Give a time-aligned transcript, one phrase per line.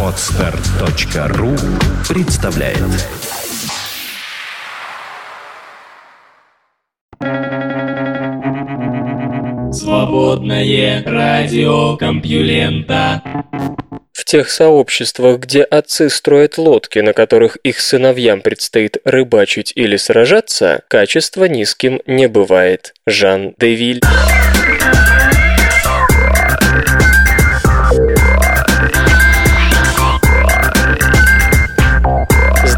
[0.00, 1.56] Отстар.ру
[2.08, 2.78] представляет.
[9.74, 13.22] Свободное радио Компьюлента.
[14.12, 20.82] В тех сообществах, где отцы строят лодки, на которых их сыновьям предстоит рыбачить или сражаться,
[20.86, 22.94] качество низким не бывает.
[23.06, 24.00] Жан Девиль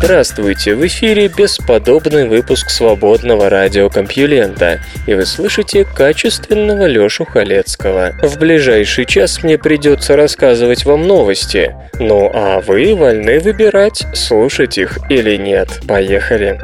[0.06, 0.76] Здравствуйте!
[0.76, 8.12] В эфире бесподобный выпуск свободного радиокомпьюлента, и вы слышите качественного Лёшу Халецкого.
[8.22, 14.96] В ближайший час мне придется рассказывать вам новости, ну а вы вольны выбирать, слушать их
[15.10, 15.70] или нет.
[15.88, 16.60] Поехали!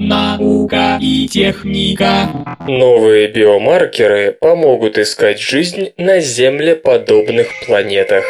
[0.00, 2.28] Наука и техника.
[2.66, 8.24] Новые биомаркеры помогут искать жизнь на землеподобных планетах.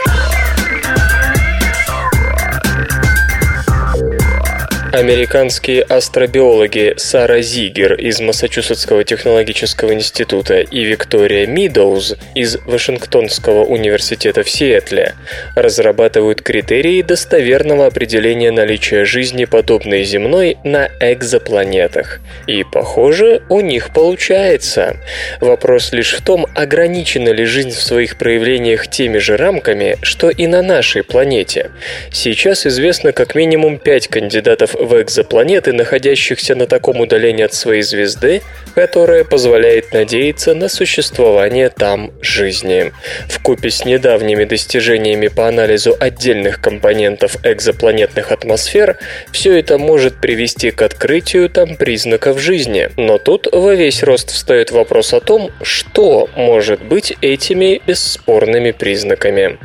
[4.92, 14.48] Американские астробиологи Сара Зигер из Массачусетского технологического института и Виктория Мидоуз из Вашингтонского университета в
[14.48, 15.14] Сиэтле
[15.54, 22.20] разрабатывают критерии достоверного определения наличия жизни, подобной земной, на экзопланетах.
[22.46, 24.96] И, похоже, у них получается.
[25.40, 30.46] Вопрос лишь в том, ограничена ли жизнь в своих проявлениях теми же рамками, что и
[30.46, 31.70] на нашей планете.
[32.12, 38.42] Сейчас известно как минимум пять кандидатов в экзопланеты, находящихся на таком удалении от своей звезды,
[38.74, 42.92] которое позволяет надеяться на существование там жизни.
[43.28, 48.98] В купе с недавними достижениями по анализу отдельных компонентов экзопланетных атмосфер,
[49.32, 52.90] все это может привести к открытию там признаков жизни.
[52.96, 59.58] Но тут во весь рост встает вопрос о том, что может быть этими бесспорными признаками.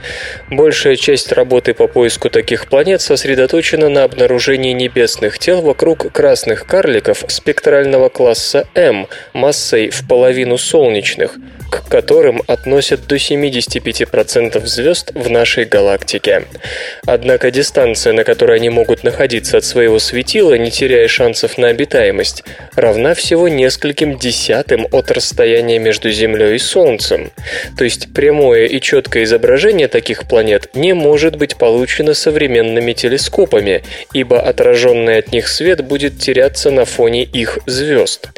[0.49, 7.23] Большая часть работы по поиску таких планет сосредоточена на обнаружении небесных тел вокруг красных карликов
[7.27, 11.37] спектрального класса М массой в половину солнечных,
[11.71, 16.43] к которым относят до 75% звезд в нашей галактике.
[17.08, 22.43] Однако дистанция, на которой они могут находиться от своего светила, не теряя шансов на обитаемость,
[22.76, 27.31] равна всего нескольким десятым от расстояния между Землей и Солнцем.
[27.77, 33.83] То есть прямое и четкое изображение таких планет не может быть получено современными телескопами,
[34.14, 34.42] ибо
[34.91, 38.29] отраженный от них свет будет теряться на фоне их звезд.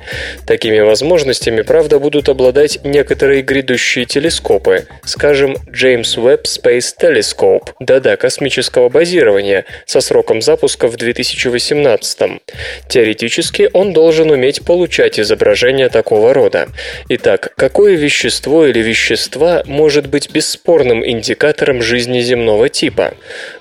[0.45, 8.89] Такими возможностями, правда, будут обладать некоторые грядущие телескопы, скажем, James Webb Space Telescope, да-да, космического
[8.89, 12.41] базирования, со сроком запуска в 2018.
[12.87, 16.67] Теоретически он должен уметь получать изображения такого рода.
[17.09, 23.13] Итак, какое вещество или вещества может быть бесспорным индикатором жизни земного типа?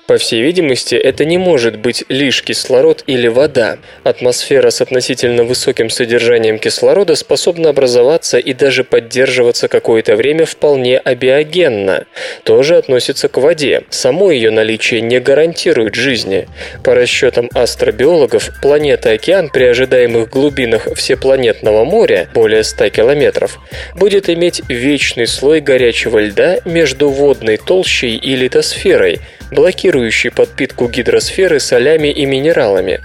[0.05, 3.77] По всей видимости, это не может быть лишь кислород или вода.
[4.03, 12.05] Атмосфера с относительно высоким содержанием кислорода способна образоваться и даже поддерживаться какое-то время вполне абиогенно.
[12.43, 13.83] Тоже относится к воде.
[13.89, 16.47] Само ее наличие не гарантирует жизни.
[16.83, 23.59] По расчетам астробиологов, планета-океан при ожидаемых глубинах всепланетного моря, более 100 километров,
[23.95, 29.19] будет иметь вечный слой горячего льда между водной толщей и литосферой,
[29.53, 33.01] блокирующий подпитку гидросферы солями и минералами.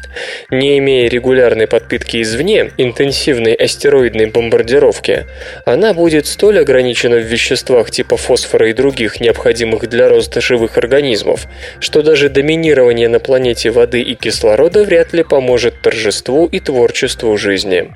[0.51, 5.27] Не имея регулярной подпитки извне, интенсивной астероидной бомбардировки,
[5.65, 11.47] она будет столь ограничена в веществах типа фосфора и других необходимых для роста живых организмов,
[11.81, 17.93] что даже доминирование на планете воды и кислорода вряд ли поможет торжеству и творчеству жизни.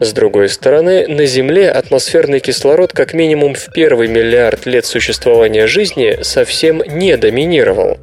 [0.00, 6.18] С другой стороны, на Земле атмосферный кислород как минимум в первый миллиард лет существования жизни
[6.22, 7.98] совсем не доминировал, Маршалл.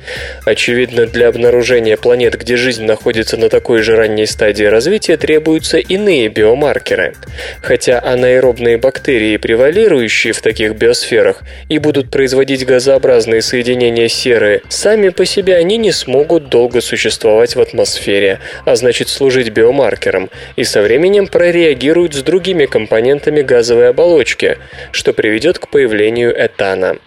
[0.46, 6.30] Очевидно, для обнаружения планет, где жизнь находится на такой же ранней стадии развития, требуются иные
[6.30, 7.14] биомаркеры.
[7.62, 15.26] Хотя анаэробные бактерии, превалирующие в таких биосферах, и будут производить газообразные соединения серы, сами по
[15.26, 21.28] себе они не смогут долго существовать в атмосфере, а значит служить биомаркером, и со временем
[21.28, 24.58] прореагируют с другими компонентами газовой оболочки,
[24.92, 26.98] что приведет к появлению этана.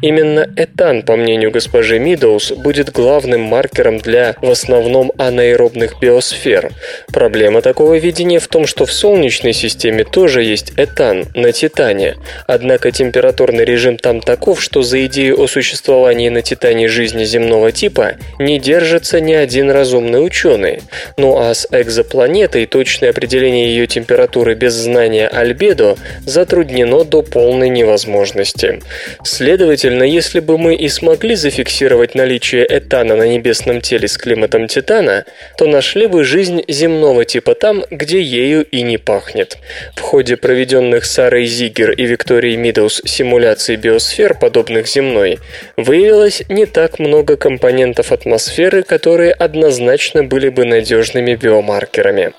[0.00, 6.72] Именно этан, по мнению госпожи Мид, Meadows будет главным маркером для в основном анаэробных биосфер.
[7.12, 12.16] Проблема такого видения в том, что в Солнечной системе тоже есть этан на Титане,
[12.46, 18.14] однако температурный режим там таков, что за идею о существовании на Титане жизни земного типа
[18.38, 20.82] не держится ни один разумный ученый.
[21.16, 28.80] Ну а с экзопланетой точное определение ее температуры без знания альбедо затруднено до полной невозможности.
[29.24, 35.24] Следовательно, если бы мы и смогли зафиксировать наличие этана на небесном теле с климатом Титана,
[35.56, 39.58] то нашли бы жизнь земного типа там, где ею и не пахнет.
[39.96, 45.38] В ходе проведенных Сарой Зигер и Викторией Мидоус симуляций биосфер, подобных земной,
[45.76, 52.32] выявилось не так много компонентов атмосферы, которые однозначно были бы надежными биомаркерами.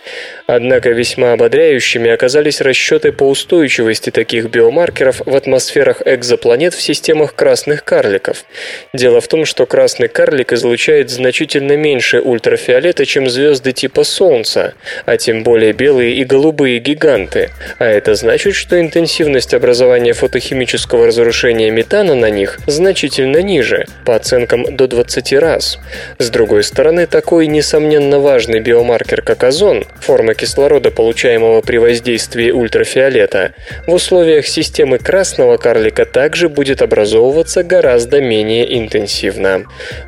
[0.48, 7.84] Однако весьма ободряющими оказались расчеты по устойчивости таких биомаркеров в атмосферах экзопланет в системах красных
[7.84, 8.46] карликов.
[8.94, 14.74] Дело в том, что красный карлик излучает значительно меньше ультрафиолета, чем звезды типа Солнца,
[15.06, 17.50] а тем более белые и голубые гиганты.
[17.78, 24.76] А это значит, что интенсивность образования фотохимического разрушения метана на них значительно ниже, по оценкам
[24.76, 25.80] до 20 раз.
[26.18, 33.54] С другой стороны, такой несомненно важный биомаркер, как озон, форма кислорода, получаемого при воздействии ультрафиолета,
[33.88, 39.49] в условиях системы красного карлика также будет образовываться гораздо менее интенсивно.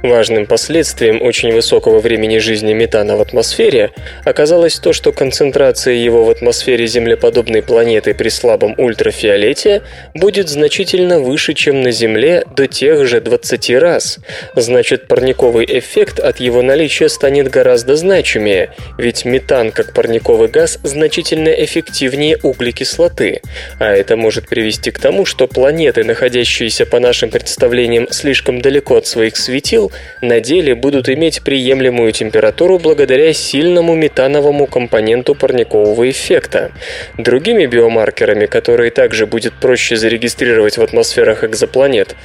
[0.04, 3.92] Важным последствием очень высокого времени жизни метана в атмосфере
[4.26, 9.82] оказалось то, что концентрация его в атмосфере землеподобной планеты при слабом ультрафиолете
[10.14, 14.20] будет значительно выше, чем на Земле до тех же 20 раз.
[14.56, 21.50] Значит, парниковый эффект от его наличия станет гораздо значимее, ведь метан как парниковый газ значительно
[21.50, 23.42] эффективнее углекислоты,
[23.80, 29.08] а это может привести к тому, что планеты, находящиеся по нашим представлениям слишком далеко от
[29.08, 29.92] своих светил,
[30.22, 36.72] на деле будут иметь приемлемую температуру благодаря сильному метановому компоненту парникового эффекта.
[37.18, 42.16] Другими биомаркерами, которые также будет проще зарегистрировать в атмосферах экзопланет,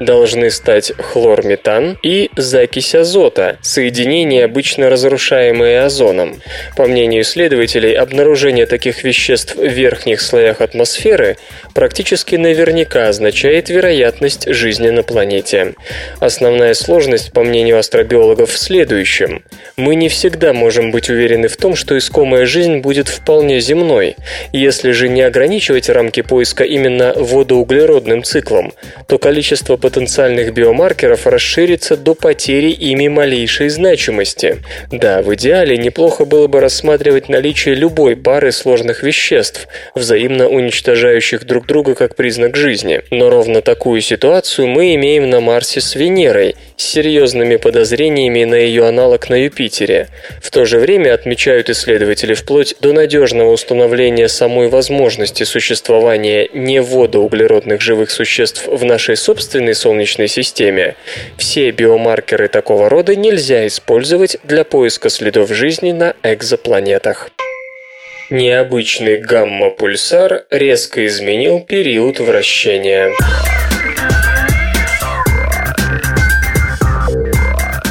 [0.00, 6.40] должны стать хлорметан и закись азота, соединения, обычно разрушаемые озоном.
[6.76, 11.36] По мнению исследователей, обнаружение таких веществ в верхних слоях атмосферы
[11.74, 15.74] практически наверняка означает вероятность жизни на планете.
[16.18, 19.44] Основная сложность, по мнению астробиологов, в следующем.
[19.76, 24.16] Мы не всегда можем быть уверены в том, что искомая жизнь будет вполне земной.
[24.52, 28.72] Если же не ограничивать рамки поиска именно водоуглеродным циклом,
[29.06, 34.58] то количество потенциальных биомаркеров расширится до потери ими малейшей значимости.
[34.92, 39.66] Да, в идеале неплохо было бы рассматривать наличие любой пары сложных веществ,
[39.96, 43.02] взаимно уничтожающих друг друга как признак жизни.
[43.10, 48.86] Но ровно такую ситуацию мы имеем на Марсе с Венерой, с серьезными подозрениями на ее
[48.86, 50.08] аналог на Юпитере.
[50.40, 58.12] В то же время отмечают исследователи вплоть до надежного установления самой возможности существования неводоуглеродных живых
[58.12, 60.94] существ в нашей собственной Солнечной системе,
[61.38, 67.30] все биомаркеры такого рода нельзя использовать для поиска следов жизни на экзопланетах.
[68.28, 73.10] Необычный гамма-пульсар резко изменил период вращения.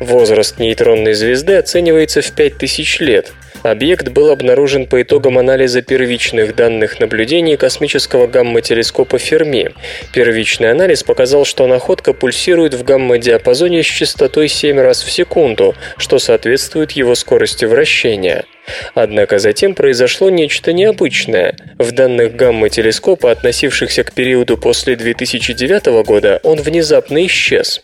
[0.00, 3.32] Возраст нейтронной звезды оценивается в 5000 лет.
[3.64, 9.70] Объект был обнаружен по итогам анализа первичных данных наблюдений космического гамма-телескопа Ферми.
[10.12, 16.18] Первичный анализ показал, что находка пульсирует в гамма-диапазоне с частотой 7 раз в секунду, что
[16.18, 18.44] соответствует его скорости вращения.
[18.94, 21.56] Однако затем произошло нечто необычное.
[21.78, 27.82] В данных гамма-телескопа, относившихся к периоду после 2009 года, он внезапно исчез.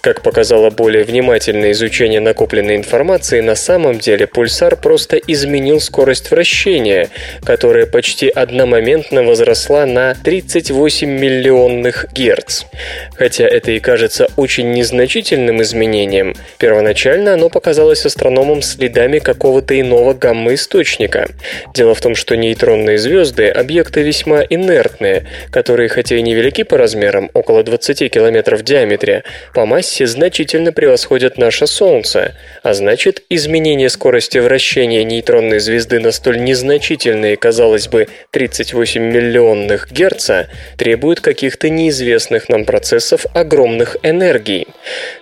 [0.00, 7.08] Как показало более внимательное изучение накопленной информации, на самом деле пульсар просто изменил скорость вращения,
[7.44, 12.64] которая почти одномоментно возросла на 38 миллионных герц.
[13.14, 21.28] Хотя это и кажется очень незначительным изменением, первоначально оно показалось астрономам следами какого-то иного гамма-источника.
[21.74, 27.30] Дело в том, что нейтронные звезды– объекты весьма инертные, которые, хотя и невелики по размерам,
[27.32, 29.24] около 20 километров в диаметре,
[29.54, 36.42] по массе значительно превосходят наше Солнце, а значит, изменение скорости вращения нейтронной звезды на столь
[36.42, 44.66] незначительные, казалось бы, 38 миллионных герца требует каких-то неизвестных нам процессов огромных энергий.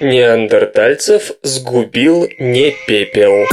[0.00, 3.46] Неандертальцев сгубил не пепел.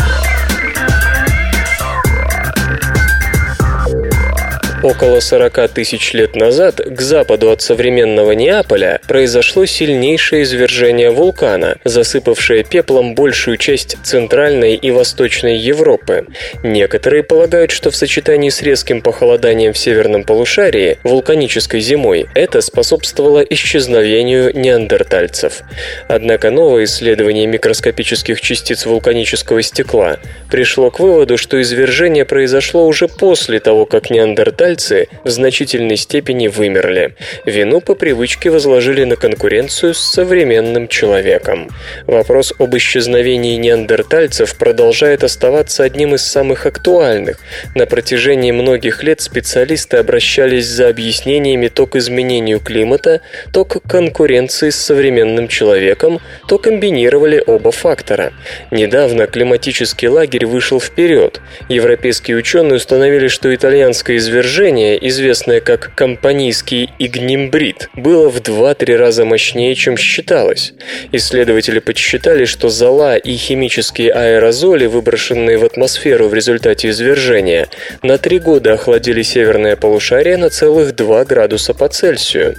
[4.88, 12.63] Около 40 тысяч лет назад к западу от современного Неаполя произошло сильнейшее извержение вулкана, засыпавшее
[12.63, 16.27] пеплом большую часть центральной и восточной Европы.
[16.63, 23.41] Некоторые полагают, что в сочетании с резким похолоданием в северном полушарии, вулканической зимой, это способствовало
[23.41, 25.63] исчезновению неандертальцев.
[26.08, 30.15] Однако новое исследование микроскопических частиц вулканического стекла
[30.50, 36.48] пришло к выводу, что извержение произошло уже после того, как неандертальцы неандертальцы в значительной степени
[36.48, 37.15] вымерли.
[37.46, 41.69] Вину по привычке возложили на конкуренцию с современным человеком.
[42.05, 47.39] Вопрос об исчезновении неандертальцев продолжает оставаться одним из самых актуальных.
[47.75, 53.22] На протяжении многих лет специалисты обращались за объяснениями то к изменению климата,
[53.53, 58.34] то к конкуренции с современным человеком, то комбинировали оба фактора.
[58.72, 61.41] Недавно климатический лагерь вышел вперед.
[61.69, 69.24] Европейские ученые установили, что итальянское извержение извержение, известное как компанийский игнимбрит, было в 2-3 раза
[69.24, 70.74] мощнее, чем считалось.
[71.12, 77.67] Исследователи подсчитали, что зола и химические аэрозоли, выброшенные в атмосферу в результате извержения,
[78.03, 82.55] на 3 года охладили северное полушарие на целых 2 градуса по Цельсию.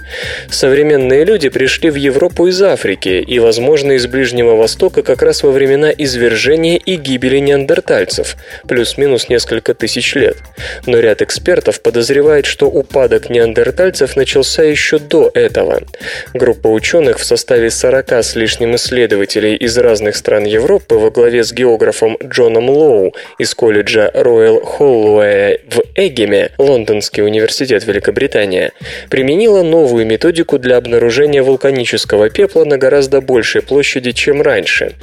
[0.49, 5.51] Современные люди пришли в Европу из Африки и, возможно, из Ближнего Востока как раз во
[5.51, 8.35] времена извержения и гибели неандертальцев,
[8.67, 10.37] плюс-минус несколько тысяч лет.
[10.87, 15.81] Но ряд экспертов подозревает, что упадок неандертальцев начался еще до этого.
[16.35, 21.51] Группа ученых в составе 40 с лишним исследователей из разных стран Европы во главе с
[21.51, 28.71] географом Джоном Лоу из колледжа Роyal Холлоуэ в Эгеме, Лондонский университет Великобритания,
[29.09, 34.93] применила новую методику для обнаружения вулканического пепла на гораздо большей площади, чем раньше.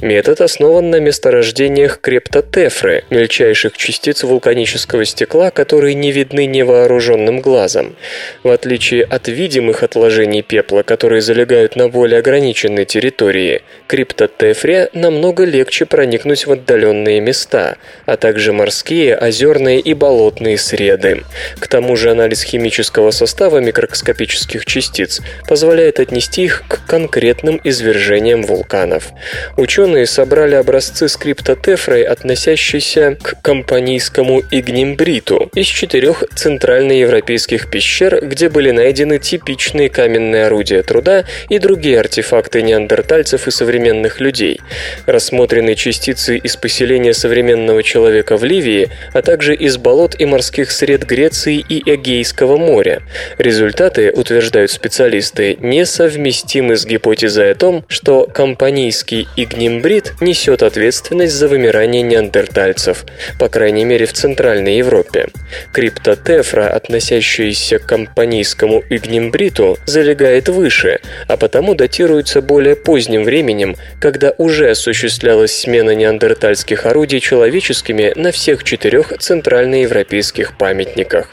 [0.00, 7.96] Метод основан на месторождениях крептотефры, мельчайших частиц вулканического стекла, которые не видны видны невооруженным глазом.
[8.42, 15.86] В отличие от видимых отложений пепла, которые залегают на более ограниченной территории, криптотефре намного легче
[15.86, 17.76] проникнуть в отдаленные места,
[18.06, 21.22] а также морские, озерные и болотные среды.
[21.58, 29.12] К тому же анализ химического состава микроскопических частиц позволяет отнести их к конкретным извержениям вулканов.
[29.56, 38.70] Ученые собрали образцы с криптотефрой, относящиеся к компанийскому игнимбриту, из четырех центральноевропейских пещер, где были
[38.70, 44.60] найдены типичные каменные орудия труда и другие артефакты неандертальцев и современных людей.
[45.06, 51.04] Рассмотрены частицы из поселения современного человека в Ливии, а также из болот и морских сред
[51.04, 53.02] Греции и Эгейского моря.
[53.38, 62.02] Результаты, утверждают специалисты, несовместимы с гипотезой о том, что компанийский игнимбрид несет ответственность за вымирание
[62.02, 63.04] неандертальцев,
[63.38, 65.28] по крайней мере в Центральной Европе.
[66.16, 74.70] Криптотефра, относящаяся к компанийскому игнимбриту, залегает выше, а потому датируется более поздним временем, когда уже
[74.70, 81.30] осуществлялась смена неандертальских орудий человеческими на всех четырех центральноевропейских памятниках.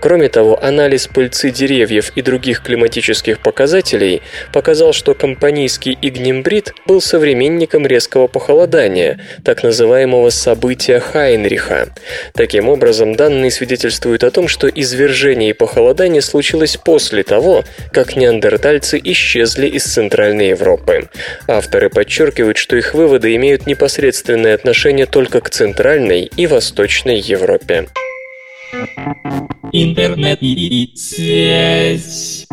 [0.00, 4.22] Кроме того, анализ пыльцы деревьев и других климатических показателей
[4.52, 11.88] показал, что компанийский игнимбрит был современником резкого похолодания, так называемого события Хайнриха.
[12.34, 19.00] Таким образом, данные свидетельствуют о том, что извержение и похолодание случилось после того, как неандертальцы
[19.02, 21.08] исчезли из Центральной Европы.
[21.46, 27.86] Авторы подчеркивают, что их выводы имеют непосредственное отношение только к Центральной и Восточной Европе.
[29.72, 32.46] Интернет и связь.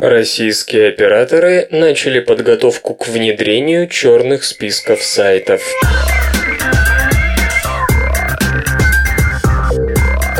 [0.00, 5.62] Российские операторы начали подготовку к внедрению черных списков сайтов.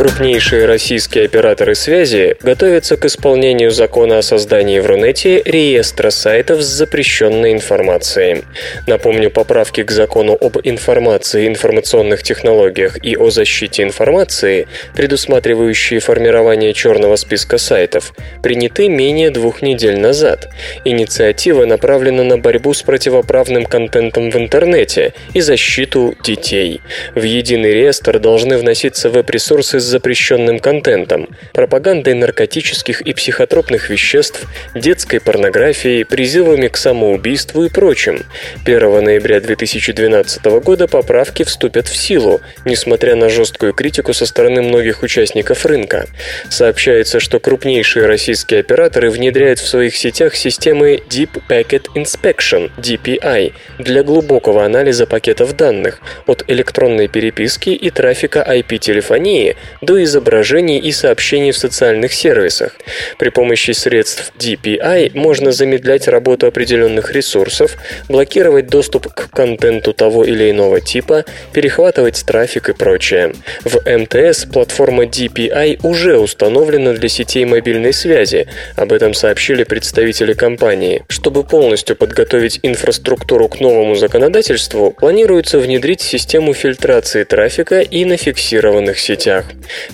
[0.02, 6.66] Крупнейшие российские операторы связи готовятся к исполнению закона о создании в Рунете реестра сайтов с
[6.66, 8.42] запрещенной информацией.
[8.88, 14.66] Напомню, поправки к закону об информации, информационных технологиях и о защите информации,
[14.96, 20.48] предусматривающие формирование черного списка сайтов, приняты менее двух недель назад.
[20.84, 26.80] Инициатива направлена на борьбу с противоправным контентом в интернете и защиту детей.
[27.14, 35.20] В единый реестр должны вноситься веб-ресурсы с запрещенным контентом, пропагандой наркотических и психотропных веществ, детской
[35.20, 38.24] порнографией, призывами к самоубийству и прочим.
[38.64, 45.02] 1 ноября 2012 года поправки вступят в силу, несмотря на жесткую критику со стороны многих
[45.02, 46.06] участников рынка.
[46.48, 54.02] Сообщается, что крупнейшие российские операторы внедряют в своих сетях системы Deep Packet Inspection DPI для
[54.02, 61.58] глубокого анализа пакетов данных от электронной переписки и трафика IP-телефонии до изображений и сообщений в
[61.58, 62.76] социальных сервисах.
[63.18, 67.76] При помощи средств DPI можно замедлять работу определенных ресурсов,
[68.08, 73.34] блокировать доступ к контенту того или иного типа, перехватывать трафик и прочее.
[73.64, 78.46] В МТС платформа DPI уже установлена для сетей мобильной связи.
[78.76, 81.04] Об этом сообщили представители компании.
[81.08, 89.00] Чтобы полностью подготовить инфраструктуру к новому законодательству, планируется внедрить систему фильтрации трафика и на фиксированных
[89.00, 89.46] сетях.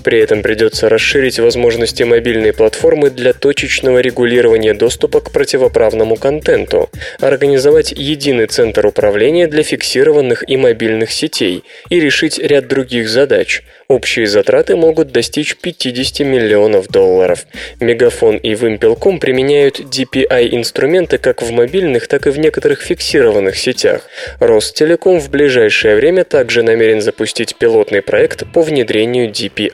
[0.04, 7.92] При этом придется расширить возможности мобильной платформы для точечного регулирования доступа к противоправному контенту, организовать
[7.92, 13.62] единый центр управления для фиксированных и мобильных сетей и решить ряд других задач.
[13.88, 17.46] Общие затраты могут достичь 50 миллионов долларов.
[17.80, 24.02] Мегафон и Вимпелком применяют DPI-инструменты как в мобильных, так и в некоторых фиксированных сетях.
[24.40, 29.67] Ростелеком в ближайшее время также намерен запустить пилотный проект по внедрению DPI.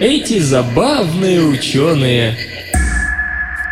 [0.00, 2.36] Эти забавные ученые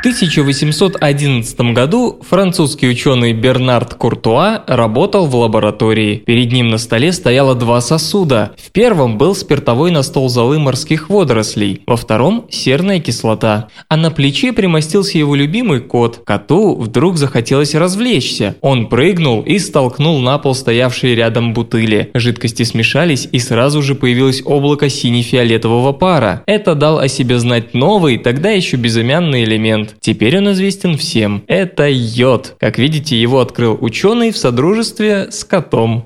[0.06, 6.22] 1811 году французский ученый Бернард Куртуа работал в лаборатории.
[6.24, 8.52] Перед ним на столе стояло два сосуда.
[8.56, 13.66] В первом был спиртовой настол золы морских водорослей, во втором– серная кислота.
[13.88, 16.22] А на плече примостился его любимый кот.
[16.24, 18.54] Коту вдруг захотелось развлечься.
[18.60, 22.12] Он прыгнул и столкнул на пол стоявшие рядом бутыли.
[22.14, 26.44] Жидкости смешались и сразу же появилось облако сине-фиолетового пара.
[26.46, 29.95] Это дал о себе знать новый, тогда еще безымянный элемент.
[30.00, 31.44] Теперь он известен всем.
[31.46, 32.56] Это йод.
[32.58, 36.04] Как видите, его открыл ученый в содружестве с котом.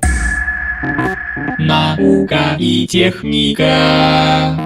[1.59, 4.57] Наука и техника.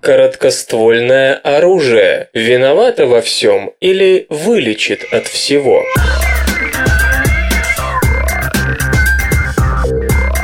[0.00, 5.82] Короткоствольное оружие виновато во всем или вылечит от всего?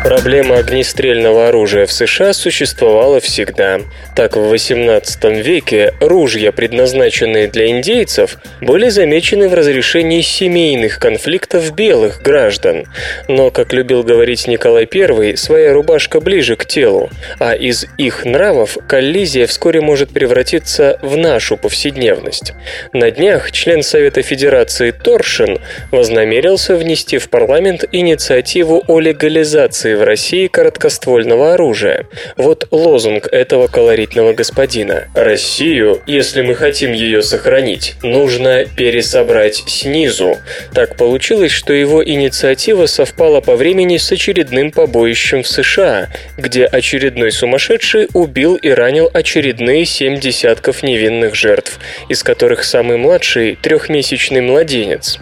[0.04, 3.80] Проблема огнестрельного оружия в США существовала всегда.
[4.16, 12.20] Так, в XVIII веке ружья, предназначенные для индейцев, были замечены в разрешении семейных конфликтов белых
[12.20, 12.86] граждан.
[13.28, 18.78] Но, как любил говорить Николай I, своя рубашка ближе к телу, а из их нравов
[18.88, 22.54] коллизия вскоре может превратиться в нашу повседневность.
[22.92, 25.60] На днях член Совета Федерации Торшин
[25.92, 32.07] вознамерился внести в парламент инициативу о легализации в России короткоствольного оружия.
[32.37, 35.05] Вот лозунг этого колоритного господина.
[35.14, 40.38] «Россию, если мы хотим ее сохранить, нужно пересобрать снизу».
[40.74, 47.31] Так получилось, что его инициатива совпала по времени с очередным побоищем в США, где очередной
[47.31, 51.78] сумасшедший убил и ранил очередные семь десятков невинных жертв,
[52.09, 55.18] из которых самый младший– трехмесячный младенец.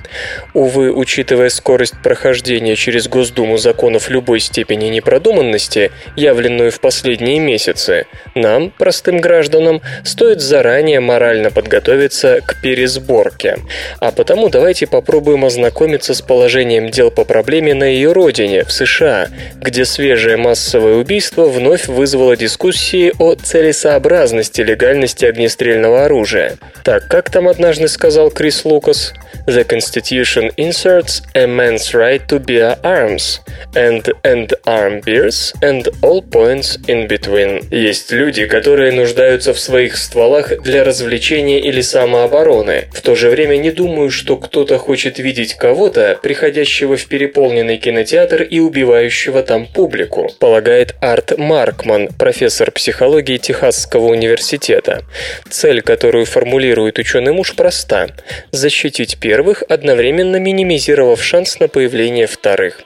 [0.55, 8.71] Увы, учитывая скорость прохождения через Госдуму законов любой степени непродуманности, явленную в последние месяцы, нам,
[8.71, 13.59] простым гражданам, стоит заранее морально подготовиться к пересборке.
[14.01, 19.29] А потому давайте попробуем ознакомиться с положением дел по проблеме на ее родине, в США,
[19.57, 26.57] где свежее массовое убийство вновь вызвало дискуссии о целесообразности легальности огнестрельного оружия.
[26.85, 29.13] Так, как там однажды сказал Крис Лукас?
[29.47, 33.41] The Constitution inserts a man's right to bear arms
[33.75, 37.65] and and arm bears and all points in between.
[37.71, 42.89] Есть люди, которые нуждаются в своих стволах для развлечения или самообороны.
[42.93, 48.43] В то же время не думаю, что кто-то хочет видеть кого-то, приходящего в переполненный кинотеатр
[48.43, 55.03] и убивающего там публику, полагает Арт Маркман, профессор психологии Техасского университета.
[55.49, 58.09] Цель, которую формулирует ученый муж, проста–
[58.51, 62.81] защитить первых, одновременно минимизировав шанс на появление вторых.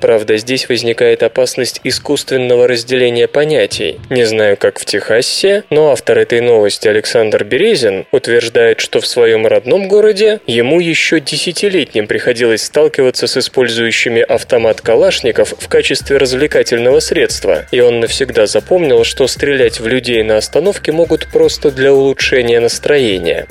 [0.00, 3.98] Правда, здесь возникает опасность искусственного разделения понятий.
[4.10, 9.46] Не знаю, как в Техасе, но автор этой новости Александр Березин утверждает, что в своем
[9.46, 17.66] родном городе ему еще десятилетним приходилось сталкиваться с использующими автомат калашников в качестве развлекательного средства,
[17.70, 23.46] и он навсегда запомнил, что стрелять в людей на остановке могут просто для улучшения настроения.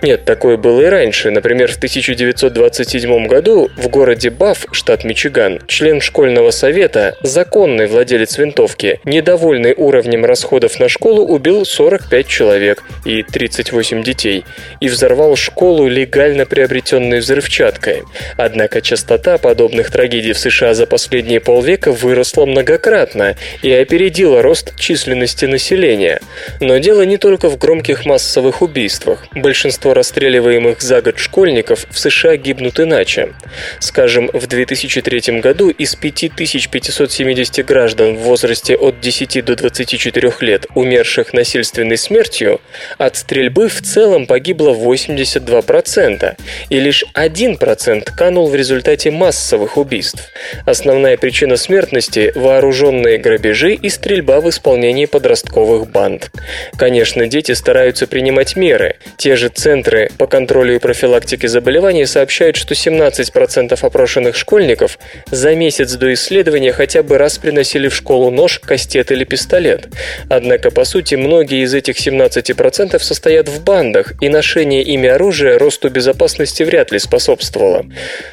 [0.00, 1.30] Нет, такое было и раньше.
[1.32, 9.00] Например, в 1927 году в городе Бафф, штат Мичиган, член школьного совета, законный владелец винтовки,
[9.04, 14.44] недовольный уровнем расходов на школу, убил 45 человек и 38 детей
[14.80, 18.03] и взорвал школу легально приобретенной взрывчаткой.
[18.36, 25.44] Однако частота подобных трагедий в США за последние полвека выросла многократно и опередила рост численности
[25.44, 26.20] населения.
[26.60, 29.26] Но дело не только в громких массовых убийствах.
[29.34, 33.34] Большинство расстреливаемых за год школьников в США гибнут иначе.
[33.80, 41.32] Скажем, в 2003 году из 5570 граждан в возрасте от 10 до 24 лет, умерших
[41.32, 42.60] насильственной смертью,
[42.98, 46.36] от стрельбы в целом погибло 82%,
[46.68, 50.30] и лишь 1% канул в результате массовых убийств.
[50.66, 56.30] Основная причина смертности– вооруженные грабежи и стрельба в исполнении подростковых банд.
[56.76, 58.96] Конечно, дети стараются принимать меры.
[59.16, 64.98] Те же центры по контролю и профилактике заболеваний сообщают, что 17% опрошенных школьников
[65.30, 69.88] за месяц до исследования хотя бы раз приносили в школу нож, кастет или пистолет.
[70.28, 75.90] Однако, по сути, многие из этих 17% состоят в бандах, и ношение ими оружия росту
[75.90, 77.83] безопасности вряд ли способствовало.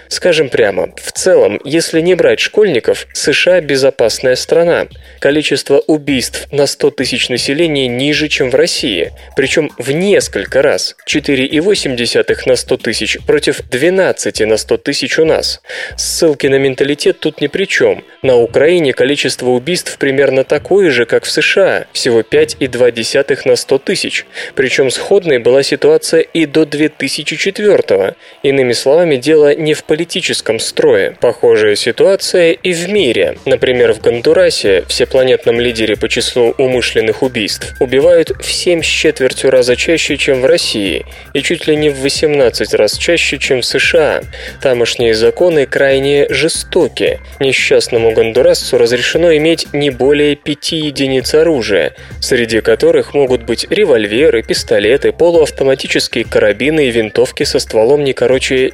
[0.10, 4.88] Скажем прямо, в целом, если не брать школьников, США безопасная страна.
[5.20, 10.96] Количество убийств на 100 тысяч населения ниже, чем в России, причем в несколько раз.
[11.08, 15.62] 4,8 на 100 тысяч против 12 на 100 тысяч у нас.
[15.98, 18.04] Ссылки на менталитет тут ни при чем.
[18.22, 24.26] На Украине количество убийств примерно такое же, как в США, всего 5,2 на 100 тысяч.
[24.56, 31.18] Причем сходной была ситуация и до 2004 Иными словами, дело не в политическом строе.
[31.20, 33.38] Похожая ситуация и в мире.
[33.46, 39.76] Например, в Гондурасе, всепланетном лидере по числу умышленных убийств, убивают в 7 с четвертью раза
[39.76, 44.22] чаще, чем в России, и чуть ли не в 18 раз чаще, чем в США.
[44.62, 47.20] Тамошние законы крайне жестоки.
[47.40, 55.12] Несчастному гондурасцу разрешено иметь не более 5 единиц оружия, среди которых могут быть револьверы, пистолеты,
[55.12, 58.72] полуавтоматические карабины и винтовки со стволом не короче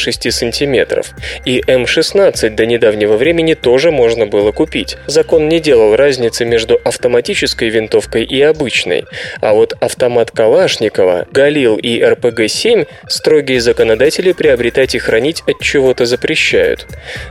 [0.00, 1.12] 46 сантиметров.
[1.44, 4.96] И М-16 до недавнего времени тоже можно было купить.
[5.06, 9.04] Закон не делал разницы между автоматической винтовкой и обычной.
[9.40, 16.86] А вот автомат Калашникова, Галил и РПГ-7 строгие законодатели приобретать и хранить от чего-то запрещают.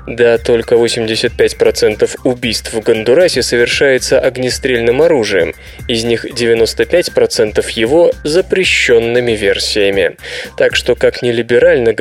[0.08, 5.54] Да, только 85% убийств в Гондурасе совершается огнестрельным оружием,
[5.88, 10.18] из них 95% его запрещенными версиями.
[10.58, 11.94] Так что, как ни либерально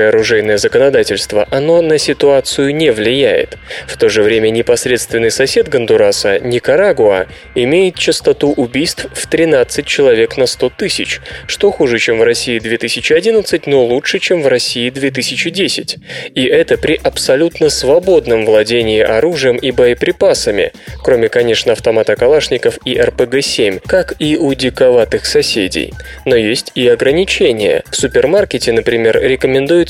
[0.00, 3.56] гондурасское оружейное законодательство, оно на ситуацию не влияет.
[3.86, 10.46] В то же время непосредственный сосед Гондураса, Никарагуа, имеет частоту убийств в 13 человек на
[10.46, 15.98] 100 тысяч, что хуже, чем в России 2011, но лучше, чем в России 2010.
[16.34, 23.80] И это при абсолютно свободном владении оружием и боеприпасами, кроме, конечно, автомата Калашников и РПГ-7,
[23.86, 25.92] как и у диковатых соседей.
[26.24, 27.82] Но есть и ограничения.
[27.90, 29.18] В супермаркете, например,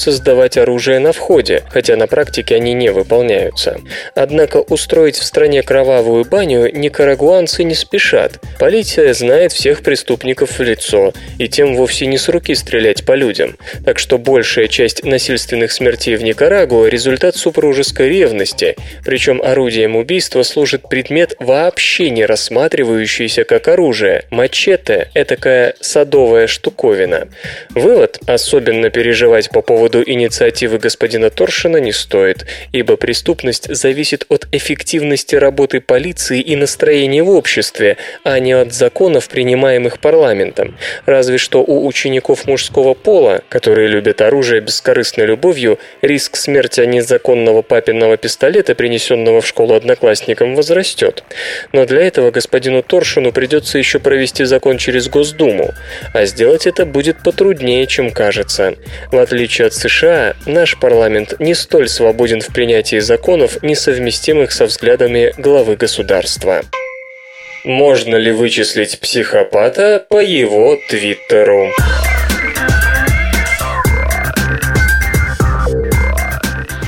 [0.01, 3.81] рекомендуется сдавать оружие на входе, хотя на практике они не выполняются.
[4.15, 8.41] Однако устроить в стране кровавую баню никарагуанцы не спешат.
[8.59, 13.57] Полиция знает всех преступников в лицо, и тем вовсе не с руки стрелять по людям.
[13.85, 20.89] Так что большая часть насильственных смертей в Никарагуа– результат супружеской ревности, причем орудием убийства служит
[20.89, 27.29] предмет, вообще не рассматривающийся как оружие– мачете– этакая садовая штуковина.
[27.71, 35.35] Вывод– особенно переживать по поводу инициативы господина Торшина не стоит, ибо преступность зависит от эффективности
[35.37, 40.76] работы полиции и настроения в обществе, а не от законов, принимаемых парламентом.
[41.07, 47.62] Разве что у учеников мужского пола, которые любят оружие бескорыстной любовью, риск смерти от незаконного
[47.62, 51.24] папиного пистолета, принесенного в школу одноклассникам, возрастет.
[51.72, 55.70] Но для этого господину Торшину придется еще провести закон через Госдуму,
[56.12, 58.74] а сделать это будет потруднее, чем кажется.
[59.11, 65.33] В отличие от США, наш парламент не столь свободен в принятии законов, несовместимых со взглядами
[65.38, 66.62] главы государства.
[67.64, 71.71] Можно ли вычислить психопата по его твиттеру?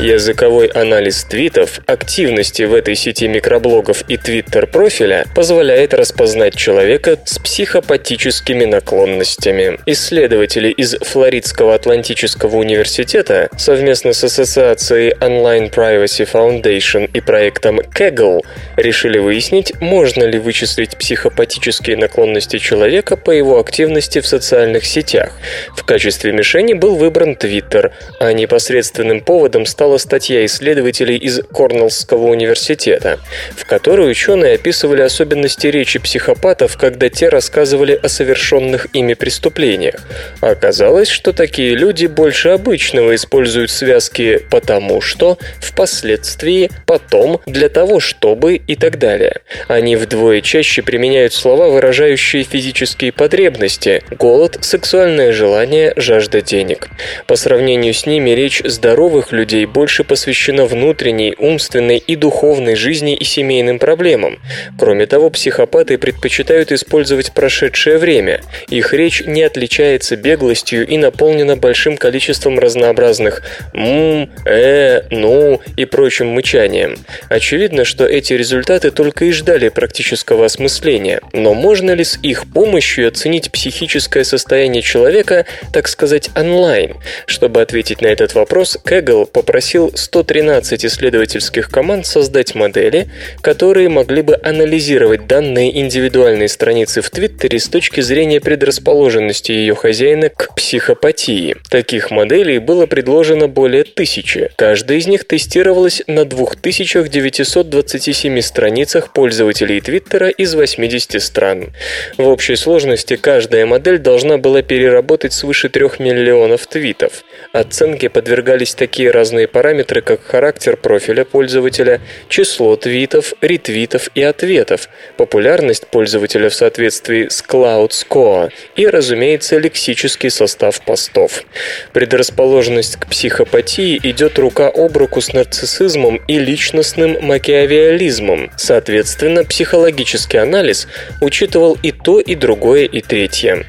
[0.02, 8.64] Языковой анализ твитов, активности в этой сети микроблогов и твиттер-профиля позволяет распознать человека с психопатическими
[8.64, 9.78] наклонностями.
[9.86, 18.40] Исследователи из Флоридского Атлантического университета совместно с Ассоциацией Online Privacy Foundation и проектом Kaggle
[18.76, 25.30] решили выяснить, можно ли вычислить психопатические наклонности человека по его активности в социальных сетях.
[25.76, 32.28] В качестве мишени был выбран Twitter, а непосредственным поводом стало попала статья исследователей из Корнеллского
[32.28, 33.18] университета,
[33.56, 39.96] в которой ученые описывали особенности речи психопатов, когда те рассказывали о совершенных ими преступлениях.
[40.40, 48.56] Оказалось, что такие люди больше обычного используют связки «потому что», «впоследствии», «потом», «для того, чтобы»
[48.56, 49.40] и так далее.
[49.68, 56.88] Они вдвое чаще применяют слова, выражающие физические потребности– голод, сексуальное желание, жажда денег.
[57.26, 63.24] По сравнению с ними речь здоровых людей больше посвящена внутренней, умственной и духовной жизни и
[63.24, 64.38] семейным проблемам.
[64.78, 68.42] Кроме того, психопаты предпочитают использовать прошедшее время.
[68.68, 73.42] Их речь не отличается беглостью и наполнена большим количеством разнообразных
[73.74, 76.94] «м», «э», «ну» и прочим мычанием.
[77.28, 81.20] Очевидно, что эти результаты только и ждали практического осмысления.
[81.32, 86.98] Но можно ли с их помощью оценить психическое состояние человека, так сказать, онлайн?
[87.26, 93.08] Чтобы ответить на этот вопрос, Кэгл попросил 113 исследовательских команд создать модели,
[93.40, 100.28] которые могли бы анализировать данные индивидуальной страницы в Твиттере с точки зрения предрасположенности ее хозяина
[100.28, 101.56] к психопатии.
[101.70, 104.50] Таких моделей было предложено более тысячи.
[104.56, 111.72] Каждая из них тестировалась на 2927 страницах пользователей Твиттера из 80 стран.
[112.18, 117.24] В общей сложности каждая модель должна была переработать свыше 3 миллионов твитов.
[117.52, 119.61] Оценке подвергались такие разные параметры,
[120.02, 127.90] как характер профиля пользователя, число твитов, ретвитов и ответов, популярность пользователя в соответствии с Cloud
[127.90, 131.44] Score и, разумеется, лексический состав постов.
[131.92, 138.50] Предрасположенность к психопатии идет рука об руку с нарциссизмом и личностным макиавиализмом.
[138.56, 140.88] Соответственно, психологический анализ
[141.20, 143.64] учитывал и то, и другое, и третье.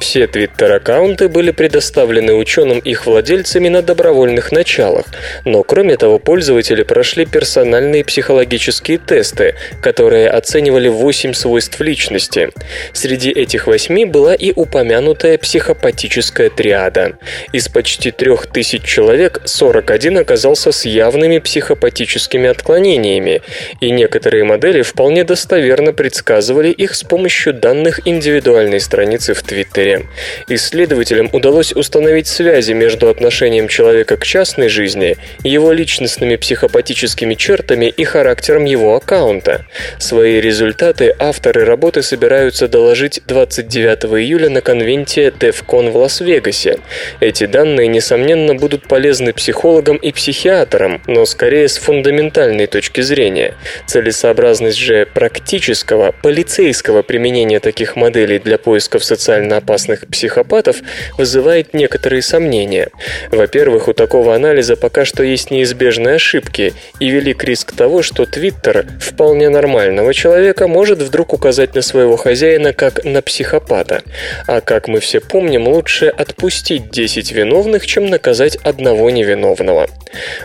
[0.00, 5.06] Все твиттер-аккаунты были предоставлены ученым их владельцами на добровольных началах,
[5.44, 12.50] но кроме того пользователи прошли персональные психологические тесты, которые оценивали 8 свойств личности.
[12.92, 17.18] Среди этих восьми была и упомянутая психопатическая триада.
[17.52, 23.42] Из почти 3000 человек 41 оказался с явными психопатическими отклонениями,
[23.80, 30.06] и некоторые модели вполне достоверно предсказывали их с помощью данных индивидуальной страницы в Твиттере.
[30.48, 38.04] Исследователям удалось установить связи между отношением человека к частной жизни, его личностными психопатическими чертами и
[38.04, 39.66] характером его аккаунта.
[39.98, 46.78] Свои результаты авторы работы собираются доложить 29 июля на конвенте DEFCON в Лас-Вегасе.
[47.20, 53.54] Эти данные, несомненно, будут полезны психологам и психиатрам, но скорее с фундаментальной точки зрения.
[53.86, 60.76] Целесообразность же практического, полицейского применения таких моделей для поисков социально опасных психопатов
[61.18, 62.90] вызывает некоторые сомнения.
[63.30, 68.86] Во-первых, у такого анализа пока что есть неизбежные ошибки и велик риск того, что Твиттер
[69.00, 74.02] вполне нормального человека может вдруг указать на своего хозяина как на психопата.
[74.46, 79.88] А как мы все помним, лучше отпустить 10 виновных, чем наказать одного невиновного.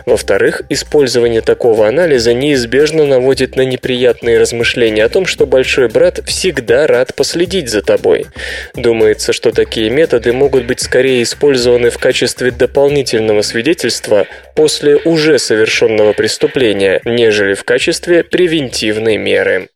[0.06, 6.86] Во-вторых, использование такого анализа неизбежно наводит на неприятные размышления о том, что большой брат всегда
[6.86, 8.26] рад последить за тобой.
[8.74, 16.12] Думается, что такие методы могут быть скорее использованы в качестве дополнительного свидетельства после уже совершенного
[16.12, 19.68] преступления, нежели в качестве превентивной меры.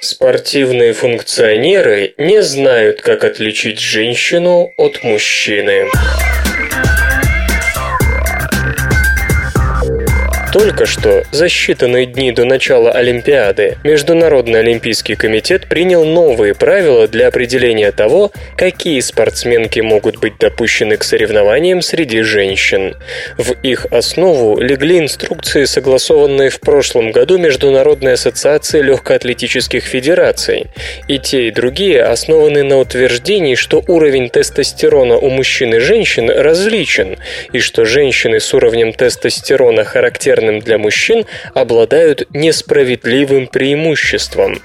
[0.00, 5.86] Спортивные функционеры не знают, как отличить женщину от мужчины.
[10.52, 17.28] Только что, за считанные дни до начала Олимпиады, Международный Олимпийский комитет принял новые правила для
[17.28, 22.96] определения того, какие спортсменки могут быть допущены к соревнованиям среди женщин.
[23.38, 30.66] В их основу легли инструкции, согласованные в прошлом году Международной ассоциацией легкоатлетических федераций.
[31.08, 37.16] И те, и другие основаны на утверждении, что уровень тестостерона у мужчин и женщин различен,
[37.54, 41.24] и что женщины с уровнем тестостерона характерны характерным для мужчин,
[41.54, 44.60] обладают несправедливым преимуществом.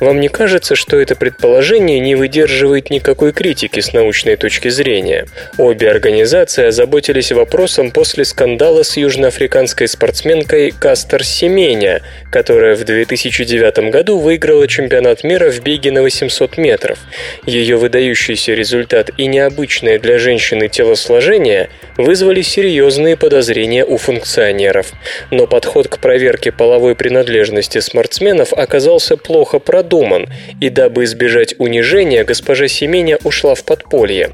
[0.00, 5.26] Вам не кажется, что это предположение не выдерживает никакой критики с научной точки зрения?
[5.58, 14.18] Обе организации озаботились вопросом после скандала с южноафриканской спортсменкой Кастер Семеня, которая в 2009 году
[14.18, 16.98] выиграла чемпионат мира в беге на 800 метров.
[17.46, 24.92] Ее выдающийся результат и необычное для женщины телосложение вызвали серьезные подозрения у функционеров.
[25.30, 30.28] Но подход к проверке половой принадлежности спортсменов оказался плохо продуман,
[30.60, 34.30] и дабы избежать унижения, госпожа Семеня ушла в подполье.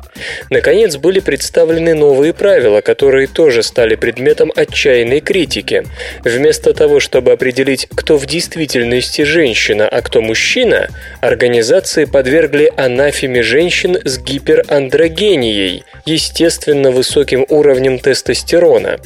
[0.50, 5.84] Наконец были представлены новые правила, которые тоже стали предметом отчаянной критики.
[6.24, 10.88] Вместо того, чтобы определить, кто в действительности женщина, а кто мужчина,
[11.20, 18.98] организации подвергли анафеме женщин с гиперандрогенией, естественно высоким уровнем тестостерона.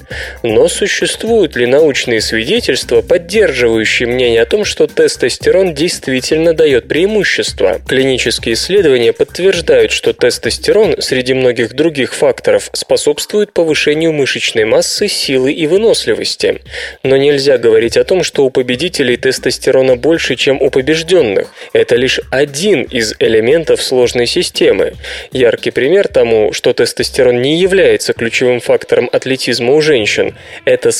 [0.42, 7.80] Но существуют ли научные свидетельства, поддерживающие мнение о том, что тестостерон действительно дает преимущество?
[7.86, 15.66] Клинические исследования подтверждают, что тестостерон среди многих других факторов способствует повышению мышечной массы, силы и
[15.66, 16.62] выносливости.
[17.02, 21.52] Но нельзя говорить о том, что у победителей тестостерона больше, чем у побежденных.
[21.72, 24.94] Это лишь один из элементов сложной системы.
[25.30, 30.34] Яркий пример тому, что тестостерон не является ключевым фактором атлетизма у женщин,
[30.64, 30.90] это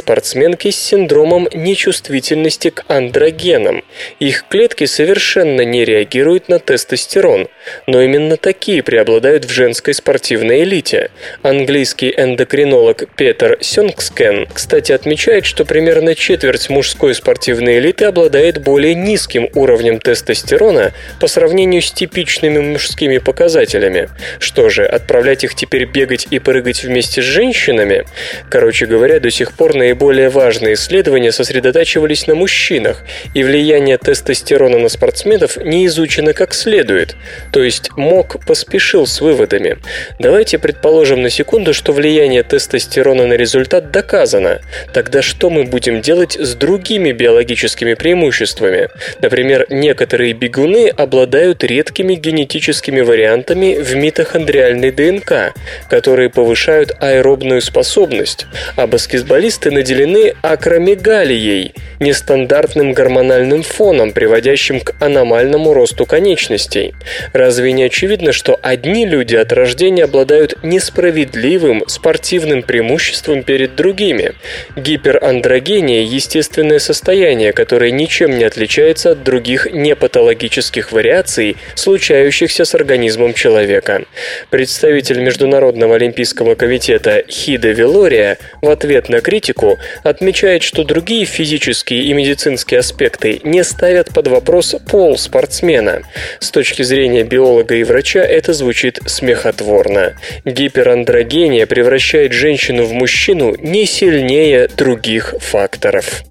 [0.51, 3.82] спортсменки с синдромом нечувствительности к андрогенам.
[4.18, 7.48] Их клетки совершенно не реагируют на тестостерон,
[7.86, 11.11] но именно такие преобладают в женской спортивной элите.
[11.42, 19.48] Английский эндокринолог Петер Сёнгскен, кстати, отмечает, что примерно четверть мужской спортивной элиты обладает более низким
[19.55, 24.09] уровнем тестостерона по сравнению с типичными мужскими показателями.
[24.38, 28.05] Что же, отправлять их теперь бегать и прыгать вместе с женщинами?
[28.51, 34.88] Короче говоря, до сих пор наиболее важные исследования сосредотачивались на мужчинах, и влияние тестостерона на
[34.88, 37.14] спортсменов не изучено как следует.
[37.53, 39.76] То есть МОК поспешил с выводами.
[40.18, 44.62] Давайте предположим на секунду, что влияние тестостерона на результат доказано.
[44.95, 48.88] Тогда что мы будем делать с другими биологическими преимуществами?
[49.20, 55.53] Например, некоторые бегуны обладают редкими генетическими вариантами в митохондриальной ДНК,
[55.91, 66.07] которые повышают аэробную способность, а баскетболисты наделены акромегалией, нестандартным гормональным фоном, приводящим к аномальному росту
[66.07, 66.95] конечностей.
[67.33, 74.33] Разве не очевидно, что одни люди от рождения обладают несправедливым спортивным преимуществом перед другими?
[74.76, 84.05] Гиперандрогения– естественное состояние, которое ничем не отличается от других непатологических вариаций, случающихся с организмом человека.
[84.51, 89.78] Представитель Международного олимпийского комитета Хида Вилория в ответ на критику
[90.11, 96.02] отмечает, что другие физические и медицинские аспекты не ставят под вопрос пол спортсмена.
[96.40, 100.16] С точки зрения биолога и врача это звучит смехотворно.
[100.44, 106.24] Гиперандрогения превращает женщину в мужчину не сильнее других факторов.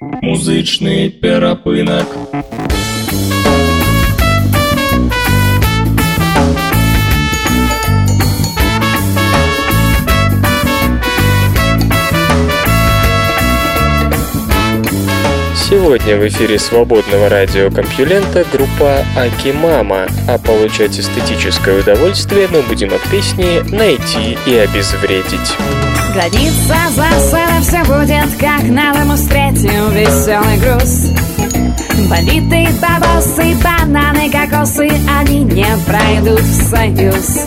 [0.00, 2.06] Музычный перапынок.
[15.68, 23.60] Сегодня в эфире свободного радиокомпьюлента группа Акимама, а получать эстетическое удовольствие мы будем от песни
[23.70, 25.56] «Найти и обезвредить».
[26.14, 29.18] Граница засада, все будет как надо, мы
[29.90, 31.12] веселый груз.
[32.08, 34.88] Бандиты, бабосы, бананы, кокосы,
[35.20, 37.44] они не пройдут в союз.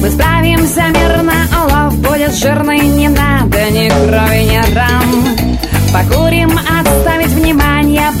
[0.00, 5.58] Мы справимся мирно, улов будет жирный, не надо ни крови, ни рам.
[5.92, 7.15] Покурим, внимание,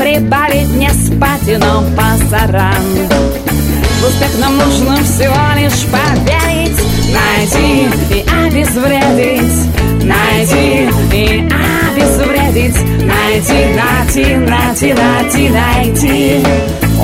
[0.06, 2.84] прибавить не спать, но пасаран.
[3.08, 6.78] В успех нам нужно всего лишь поверить,
[7.12, 11.48] найти и обезвредить, найти и
[11.90, 16.46] обезвредить, найти, найти, найти, найти, найти.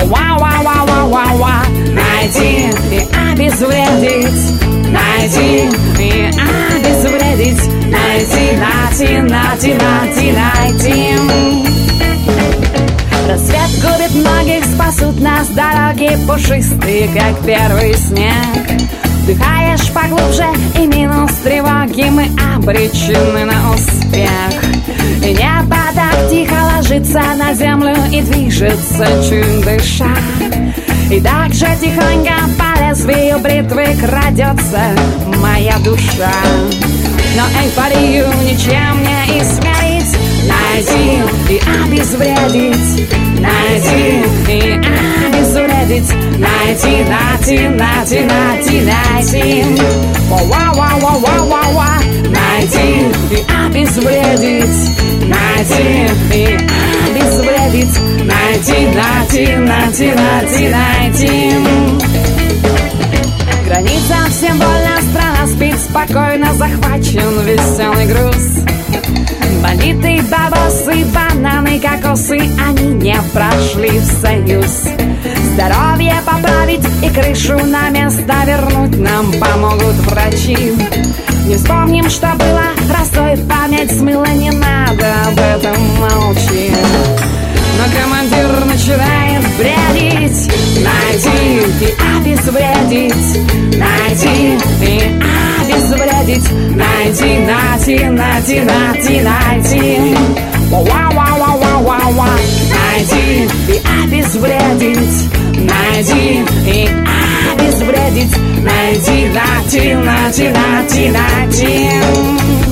[0.05, 0.39] Вау,
[1.93, 3.01] найти и
[3.31, 11.72] обезвредить, найти и обезвредить, найти, найти, найти, найти, найти.
[13.33, 18.31] Рассвет губит многих, спасут нас дороги пушистые, как первый снег.
[19.23, 20.45] Вдыхаешь поглубже
[20.77, 24.29] и минус тревоги Мы обречены на успех.
[25.23, 30.15] И небо так тихо ложится на землю И движется чуть дыша.
[31.09, 34.91] И так же тихонько по лезвию бритвы Крадется
[35.41, 36.31] моя душа.
[37.35, 40.02] Но эйфорию ничем не измерить
[40.47, 43.09] Найди и обезвредить.
[43.39, 44.79] Найди и
[45.27, 46.11] обезвредить.
[50.29, 52.87] Вау, вау, вау, вау, вау, вау Найти
[53.31, 54.77] и обезвредить.
[55.27, 56.57] Найти и
[57.07, 57.99] обезвредить.
[58.23, 61.53] Найти, найти, найти, найти, найти
[63.65, 68.72] Граница всем больно, страна спит спокойно Захвачен веселый груз
[69.61, 74.83] Бандиты, бабосы, бананы, кокосы Они не прошли в союз.
[75.53, 80.73] Здоровье поправить и крышу на место вернуть Нам помогут врачи.
[81.45, 86.71] Не вспомним, что было, простой память смыла Не надо об этом молчи
[87.75, 90.49] но командир начинает бредить.
[90.83, 95.52] Найти и обезвредить Найти и обезвредить
[96.25, 96.39] Найти,
[96.75, 100.15] найти, найти, найти, найти
[100.71, 102.29] Ва-ва-ва-ва-ва-ва
[102.71, 106.89] Найти и обезвредить Найти и
[107.51, 112.62] обезвредить Найти, найти, найти, найти, найти обезвредить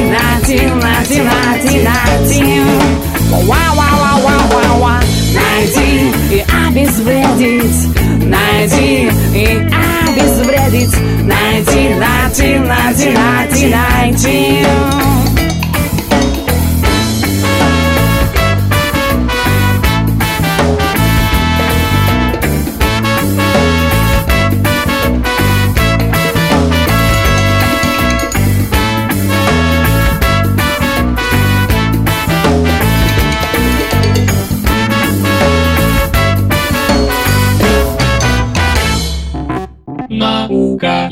[0.00, 2.62] Найти, найти, найти, найти, найти
[3.30, 5.00] Ва-ва-ва-ва-ва-ва.
[5.34, 7.88] Найти и обезвредить.
[8.26, 9.46] Найти и
[10.08, 10.96] обезвредить.
[11.22, 15.31] Найти, найти, найти, найти наука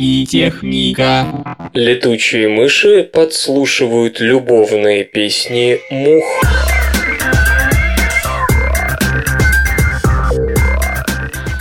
[0.01, 1.27] и техника.
[1.75, 6.25] Летучие мыши подслушивают любовные песни мух.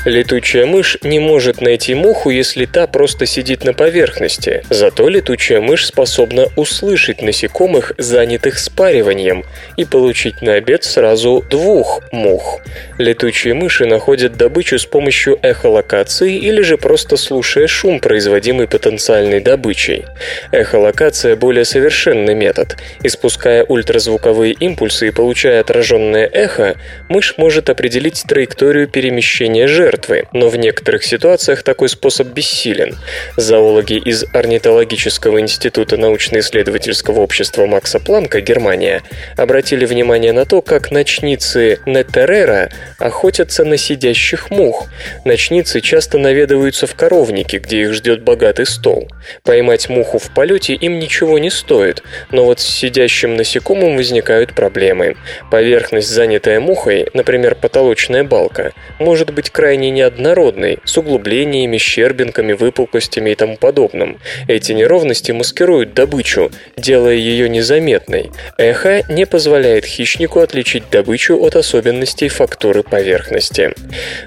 [0.10, 4.64] Летучая мышь не может найти муху, если та просто сидит на поверхности.
[4.72, 9.44] Зато летучая мышь способна услышать насекомых, занятых спариванием,
[9.78, 12.60] и получить на обед сразу двух мух.
[12.98, 20.06] Летучие мыши находят добычу с помощью эхолокации или же просто слушая шум, производимый потенциальной добычей.
[20.52, 22.78] Эхолокация– более совершенный метод.
[23.04, 26.78] Испуская ультразвуковые импульсы и получая отраженное эхо,
[27.10, 32.98] мышь может определить траекторию перемещения жертвы, жертвы, но в некоторых ситуациях такой способ бессилен.
[33.38, 39.02] Зоологи из Орнитологического института научно-исследовательского общества Макса Планка, Германия,
[39.38, 44.88] обратили внимание на то, как ночницы Нетерера охотятся на сидящих мух.
[45.26, 49.08] Ночницы часто наведываются в коровники, где их ждет богатый стол.
[49.44, 55.16] Поймать муху в полете им ничего не стоит, но вот с сидящим насекомым возникают проблемы.
[55.52, 63.32] Поверхность, занятая мухой, например, потолочная балка, может быть крайне крайне неоднородной, с углублениями, щербинками, выпуклостями
[63.32, 64.20] и тому подобным.
[64.48, 68.32] Эти неровности маскируют добычу, делая ее незаметной.
[68.58, 73.74] Эхо не позволяет хищнику отличить добычу от особенностей фактуры поверхности.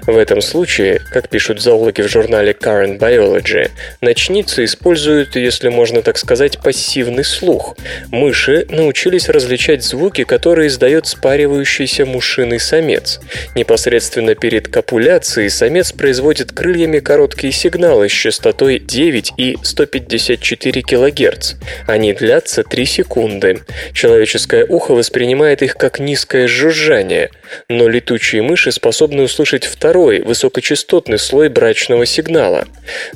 [0.05, 3.69] В этом случае, как пишут зоологи в журнале Current Biology,
[4.01, 7.75] ночницы используют, если можно так сказать, пассивный слух.
[8.11, 13.19] Мыши научились различать звуки, которые издает спаривающийся мушиный самец.
[13.55, 21.53] Непосредственно перед копуляцией и самец производит крыльями короткие сигналы с частотой 9 и 154 кГц.
[21.87, 23.61] Они длятся 3 секунды.
[23.93, 27.29] Человеческое ухо воспринимает их как низкое жужжание,
[27.69, 32.65] но летучие мыши способны услышать второй, высокочастотный слой брачного сигнала.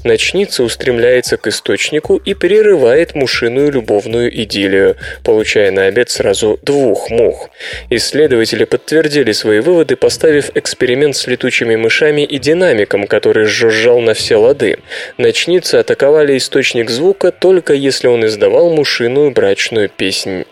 [0.03, 7.49] Ночница устремляется к источнику и прерывает мушиную любовную идиллию, получая на обед сразу двух мух.
[7.89, 14.37] Исследователи подтвердили свои выводы, поставив эксперимент с летучими мышами и динамиком, который жужжал на все
[14.37, 14.79] лады.
[15.17, 20.45] Ночницы атаковали источник звука только если он издавал мушиную брачную песнь.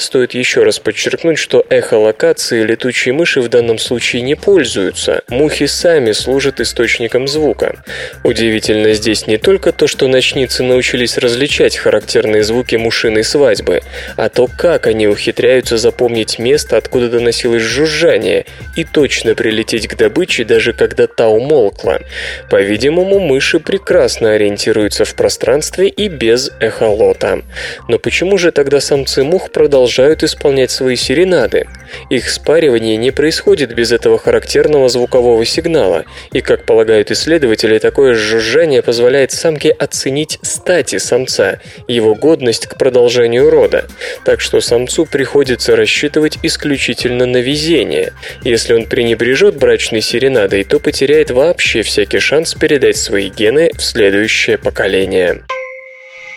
[0.00, 5.22] Стоит еще раз подчеркнуть, что эхолокации летучие мыши в данном случае не пользуются.
[5.28, 7.82] Мухи сами служат источником звука.
[8.22, 13.80] Удивительно здесь не только то, что ночницы научились различать характерные звуки мушиной свадьбы,
[14.16, 18.46] а то, как они ухитряются запомнить место, откуда доносилось жужжание,
[18.76, 21.98] и точно прилететь к добыче, даже когда та умолкла.
[22.48, 27.42] По-видимому, мыши прекрасно ориентируются в пространстве и без эхолота.
[27.88, 31.66] Но почему же тогда самцы мух продолжают продолжают исполнять свои серенады.
[32.10, 38.82] Их спаривание не происходит без этого характерного звукового сигнала, и, как полагают исследователи, такое жужжание
[38.82, 43.86] позволяет самке оценить стати самца, его годность к продолжению рода.
[44.26, 48.12] Так что самцу приходится рассчитывать исключительно на везение.
[48.42, 54.58] Если он пренебрежет брачной серенадой, то потеряет вообще всякий шанс передать свои гены в следующее
[54.58, 55.44] поколение.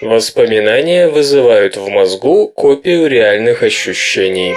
[0.01, 4.55] Воспоминания вызывают в мозгу копию реальных ощущений.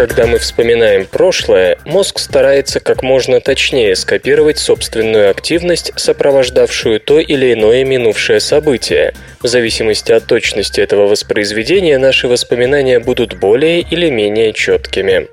[0.00, 7.52] Когда мы вспоминаем прошлое, мозг старается как можно точнее скопировать собственную активность, сопровождавшую то или
[7.52, 9.12] иное минувшее событие.
[9.42, 15.28] В зависимости от точности этого воспроизведения наши воспоминания будут более или менее четкими.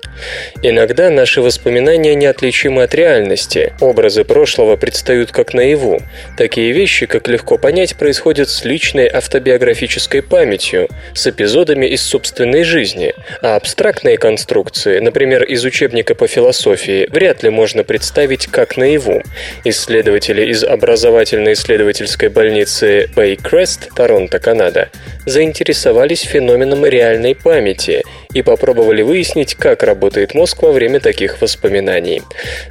[0.62, 3.72] Иногда наши воспоминания неотличимы от реальности.
[3.80, 6.02] Образы прошлого предстают как наяву.
[6.36, 13.14] Такие вещи, как легко понять, происходят с личной автобиографической памятью, с эпизодами из собственной жизни,
[13.40, 19.22] а абстрактные конструкции конструкции, например, из учебника по философии, вряд ли можно представить как наяву.
[19.64, 24.90] Исследователи из образовательно-исследовательской больницы Baycrest, Торонто, Канада,
[25.26, 28.02] заинтересовались феноменом реальной памяти
[28.34, 32.22] и попробовали выяснить, как работает мозг во время таких воспоминаний.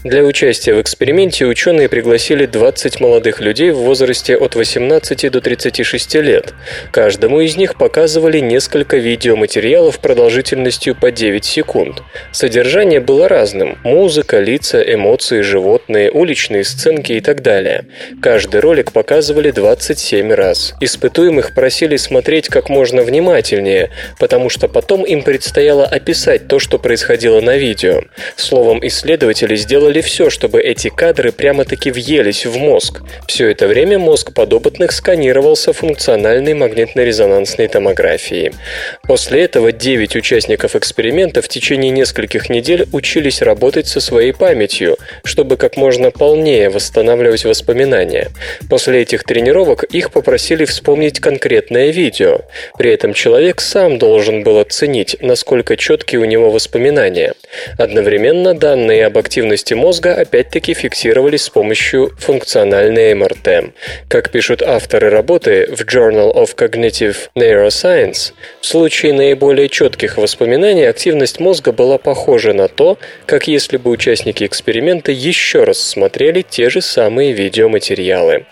[0.03, 6.15] Для участия в эксперименте ученые пригласили 20 молодых людей в возрасте от 18 до 36
[6.15, 6.53] лет.
[6.91, 12.03] Каждому из них показывали несколько видеоматериалов продолжительностью по 9 секунд.
[12.31, 17.85] Содержание было разным– музыка, лица, эмоции, животные, уличные сценки и так далее.
[18.21, 20.75] Каждый ролик показывали 27 раз.
[20.81, 23.89] Испытуемых просили смотреть как можно внимательнее,
[24.19, 28.01] потому что потом им предстояло предстояло описать то, что происходило на видео.
[28.35, 33.01] Словом, исследователи сделали все, чтобы эти кадры прямо-таки въелись в мозг.
[33.27, 38.51] Все это время мозг подопытных сканировался функциональной магнитно-резонансной томографией.
[39.07, 45.55] После этого 9 участников эксперимента в течение нескольких недель учились работать со своей памятью, чтобы
[45.55, 48.31] как можно полнее восстанавливать воспоминания.
[48.69, 52.41] После этих тренировок их попросили вспомнить конкретное видео.
[52.77, 55.36] При этом человек сам должен был оценить, насколько
[55.77, 57.33] четкие у него воспоминания.
[57.77, 63.73] Одновременно данные об активности мозга опять-таки фиксировались с помощью функциональной МРТ.
[64.07, 71.39] Как пишут авторы работы в Journal of Cognitive Neuroscience, в случае наиболее четких воспоминаний активность
[71.39, 76.81] мозга была похожа на то, как если бы участники эксперимента еще раз смотрели те же
[76.81, 78.45] самые видеоматериалы.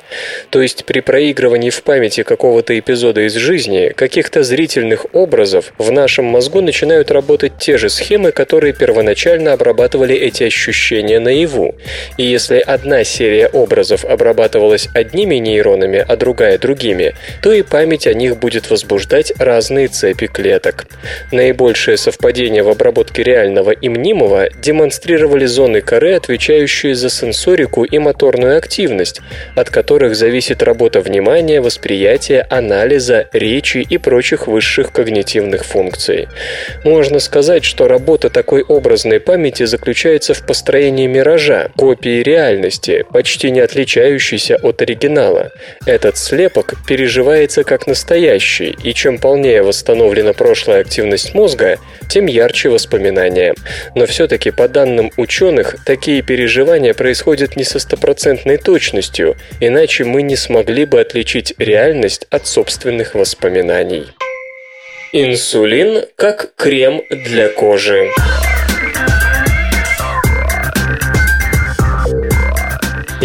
[0.50, 6.26] То есть при проигрывании в памяти какого-то эпизода из жизни, каких-то зрительных образов в нашем
[6.26, 6.75] мозгу начинают
[7.12, 11.76] работать те же схемы, которые первоначально обрабатывали эти ощущения наяву.
[12.18, 18.14] И если одна серия образов обрабатывалась одними нейронами, а другая другими, то и память о
[18.14, 20.86] них будет возбуждать разные цепи клеток.
[21.32, 28.58] Наибольшее совпадение в обработке реального и мнимого демонстрировали зоны коры, отвечающие за сенсорику и моторную
[28.58, 29.22] активность,
[29.56, 36.28] от которых зависит работа внимания, восприятия, анализа, речи и прочих высших когнитивных функций.
[36.84, 43.60] Можно сказать, что работа такой образной памяти заключается в построении миража, копии реальности, почти не
[43.60, 45.52] отличающейся от оригинала.
[45.86, 51.78] Этот слепок переживается как настоящий, и чем полнее восстановлена прошлая активность мозга,
[52.10, 53.56] тем ярче воспоминания.
[53.96, 60.36] Но все-таки, по данным ученых, такие переживания происходят не со стопроцентной точностью, иначе мы не
[60.36, 64.06] смогли бы отличить реальность от собственных воспоминаний.
[65.18, 68.12] Инсулин как крем для кожи.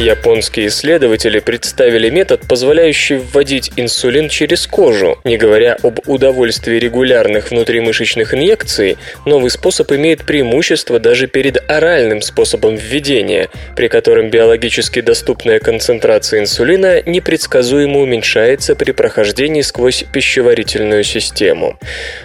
[0.00, 5.18] Японские исследователи представили метод, позволяющий вводить инсулин через кожу.
[5.24, 8.96] Не говоря об удовольствии регулярных внутримышечных инъекций,
[9.26, 17.02] новый способ имеет преимущество даже перед оральным способом введения, при котором биологически доступная концентрация инсулина
[17.02, 21.78] непредсказуемо уменьшается при прохождении сквозь пищеварительную систему.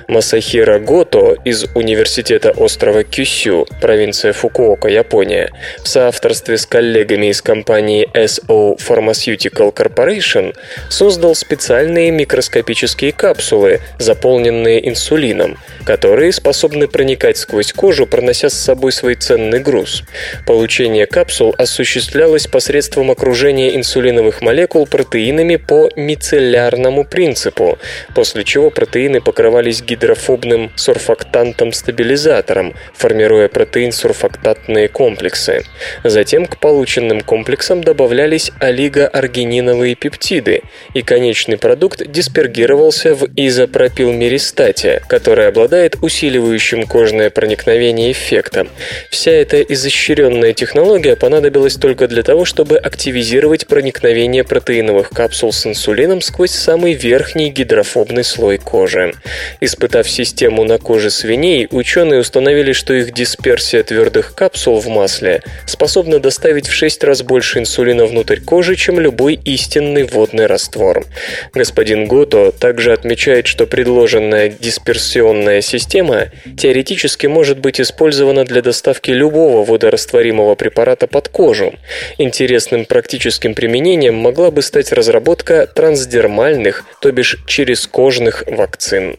[0.08, 5.52] Масахира Гото из Университета острова Кюсю, провинция Фукуока, Япония,
[5.84, 10.56] в соавторстве с коллегами из компании компании SO Pharmaceutical Corporation
[10.88, 19.16] создал специальные микроскопические капсулы, заполненные инсулином, которые способны проникать сквозь кожу, пронося с собой свой
[19.16, 20.04] ценный груз.
[20.46, 27.80] Получение капсул осуществлялось посредством окружения инсулиновых молекул протеинами по мицеллярному принципу,
[28.14, 35.64] после чего протеины покрывались гидрофобным сурфактантом-стабилизатором, формируя протеин-сурфактантные комплексы.
[36.04, 45.48] Затем к полученным комплексам комплексам добавлялись олигоаргининовые пептиды, и конечный продукт диспергировался в изопропилмеристате, который
[45.48, 48.68] обладает усиливающим кожное проникновение эффектом.
[49.10, 56.20] Вся эта изощренная технология понадобилась только для того, чтобы активизировать проникновение протеиновых капсул с инсулином
[56.20, 59.14] сквозь самый верхний гидрофобный слой кожи.
[59.62, 66.20] Испытав систему на коже свиней, ученые установили, что их дисперсия твердых капсул в масле способна
[66.20, 71.06] доставить в 6 раз больше инсулина внутрь кожи, чем любой истинный водный раствор.
[71.54, 79.64] Господин Гото также отмечает, что предложенная дисперсионная система теоретически может быть использована для доставки любого
[79.64, 81.76] водорастворимого препарата под кожу.
[82.18, 89.18] Интересным практическим применением могла бы стать разработка трансдермальных, то бишь черезкожных вакцин.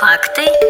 [0.00, 0.63] Факты.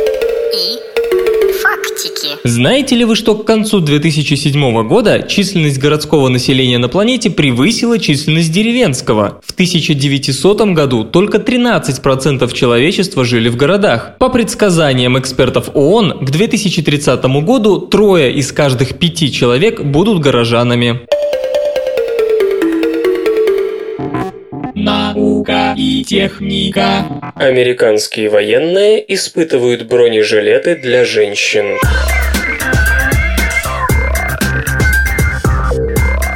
[2.47, 8.53] Знаете ли вы, что к концу 2007 года численность городского населения на планете превысила численность
[8.53, 9.41] деревенского?
[9.43, 14.19] В 1900 году только 13% человечества жили в городах.
[14.19, 21.01] По предсказаниям экспертов ООН, к 2030 году трое из каждых пяти человек будут горожанами.
[24.75, 27.07] Наука и техника.
[27.37, 31.79] Американские военные испытывают бронежилеты для женщин.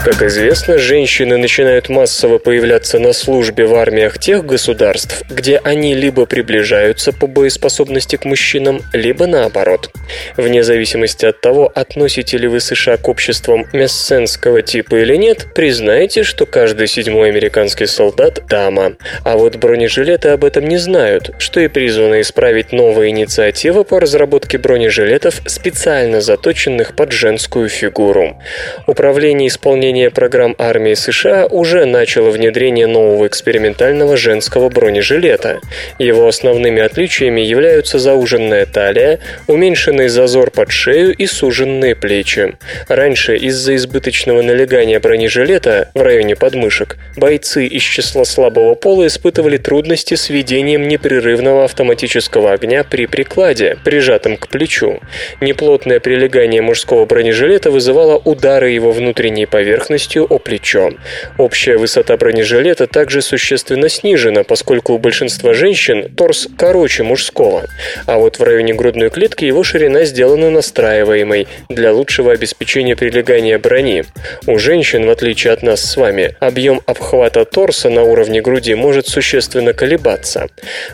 [0.08, 6.24] Как известно, женщины начинают массово появляться на службе в армиях тех государств, где они либо
[6.24, 9.90] приближаются по боеспособности к мужчинам, либо наоборот.
[10.38, 16.22] Вне зависимости от того, относите ли вы США к обществам мессенского типа или нет, признайте,
[16.22, 18.94] что каждый седьмой американский солдат– дама.
[19.24, 24.56] А вот бронежилеты об этом не знают, что и призвано исправить новая инициатива по разработке
[24.56, 28.40] бронежилетов, специально заточенных под женскую фигуру.
[28.86, 35.60] Управление исполнением управление программ армии США уже начало внедрение нового экспериментального женского бронежилета.
[35.98, 39.18] Его основными отличиями являются зауженная талия,
[39.48, 42.56] уменьшенный зазор под шею и суженные плечи.
[42.88, 50.14] Раньше из-за избыточного налегания бронежилета в районе подмышек бойцы из числа слабого пола испытывали трудности
[50.14, 55.00] с ведением непрерывного автоматического огня при прикладе, прижатом к плечу.
[55.40, 60.90] Неплотное прилегание мужского бронежилета вызывало удары его внутренней поверхности поверхностью о плечо.
[61.38, 67.64] Общая высота бронежилета также существенно снижена, поскольку у большинства женщин торс короче мужского,
[68.06, 74.04] а вот в районе грудной клетки его ширина сделана настраиваемой для лучшего обеспечения прилегания брони.
[74.46, 79.06] У женщин, в отличие от нас с вами, объем обхвата торса на уровне груди может
[79.06, 80.48] существенно колебаться.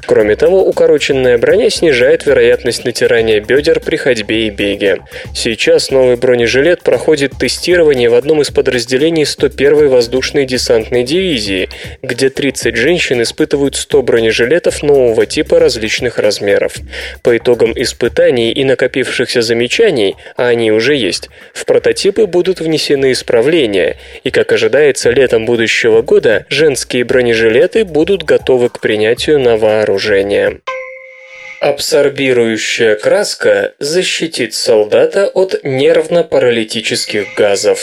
[0.07, 4.99] Кроме того, укороченная броня снижает вероятность натирания бедер при ходьбе и беге.
[5.35, 11.69] Сейчас новый бронежилет проходит тестирование в одном из подразделений подразделений 101-й воздушной десантной дивизии,
[12.03, 16.75] где 30 женщин испытывают 100 бронежилетов нового типа различных размеров.
[17.23, 23.97] По итогам испытаний и накопившихся замечаний, а они уже есть, в прототипы будут внесены исправления,
[24.25, 30.59] и, как ожидается, летом будущего года женские бронежилеты будут готовы к принятию на вооружение.
[31.61, 37.79] Абсорбирующая краска защитит солдата от нервно-паралитических газов.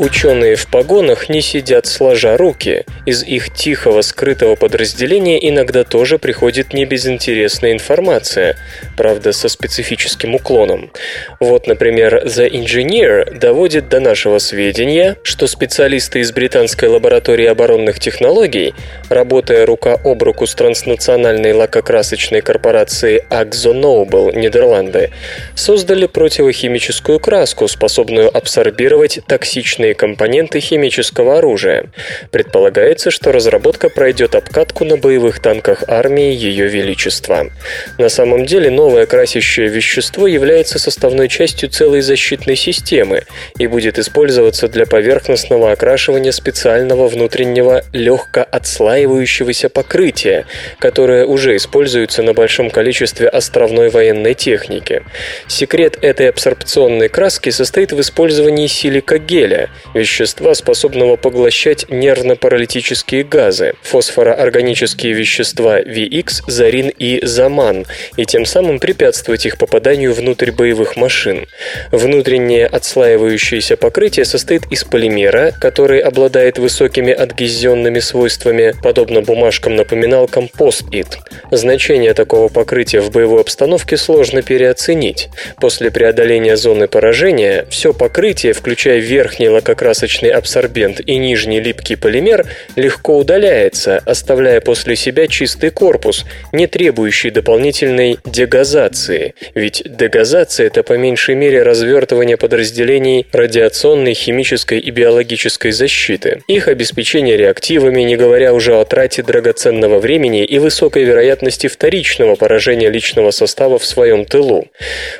[0.00, 2.86] Ученые в погонах не сидят сложа руки.
[3.04, 8.56] Из их тихого, скрытого подразделения иногда тоже приходит небезынтересная информация,
[8.96, 10.90] правда, со специфическим уклоном.
[11.38, 18.72] Вот, например, The Engineer доводит до нашего сведения, что специалисты из британской лаборатории оборонных технологий,
[19.10, 25.10] работая рука об руку с транснациональной лакокрасочной корпорацией AkzoNobel Нидерланды,
[25.54, 31.84] создали противохимическую краску, способную абсорбировать токсичные основные компоненты химического оружия.
[32.30, 37.50] Предполагается, что разработка пройдет обкатку на боевых танках армии Ее Величества.
[37.98, 43.22] На самом деле новое красящее вещество является составной частью целой защитной системы
[43.58, 50.44] и будет использоваться для поверхностного окрашивания специального внутреннего легко отслаивающегося покрытия,
[50.78, 55.02] которое уже используется на большом количестве островной военной техники.
[55.48, 65.80] Секрет этой абсорбционной краски состоит в использовании силикагеля, вещества, способного поглощать нервно-паралитические газы, фосфороорганические вещества
[65.80, 71.46] VX, зарин и заман, и тем самым препятствовать их попаданию внутрь боевых машин.
[71.90, 81.18] Внутреннее отслаивающееся покрытие состоит из полимера, который обладает высокими адгезионными свойствами, подобно бумажкам-напоминалкам пост-ит.
[81.50, 85.28] Значение такого покрытия в боевой обстановке сложно переоценить.
[85.60, 92.46] После преодоления зоны поражения все покрытие, включая верхний лакокрасочный абсорбент и нижний липкий полимер,
[92.76, 99.34] легко удаляется, оставляя после себя чистый корпус, не требующий дополнительной дегазации.
[99.54, 106.42] Ведь дегазация– это по меньшей мере развертывание подразделений радиационной, химической и биологической защиты.
[106.48, 112.90] Их обеспечение реактивами, не говоря уже о трате драгоценного времени и высокой вероятности вторичного поражения
[112.90, 114.66] личного состава в своем тылу.